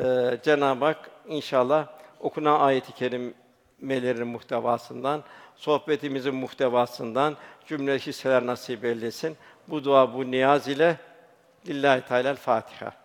Ee, 0.00 0.38
Cenab-ı 0.42 0.84
Hak 0.84 1.10
inşallah 1.26 1.86
okunan 2.20 2.60
ayet-i 2.60 2.92
kerimelerin 2.92 4.28
muhtevasından, 4.28 5.24
sohbetimizin 5.56 6.34
muhtevasından 6.34 7.36
cümle 7.66 7.98
hisseler 7.98 8.46
nasip 8.46 8.84
eylesin. 8.84 9.36
Bu 9.68 9.84
dua, 9.84 10.14
bu 10.14 10.30
niyaz 10.30 10.68
ile 10.68 10.96
Lillahi 11.68 12.02
Teala 12.08 12.34
Fatiha. 12.34 13.00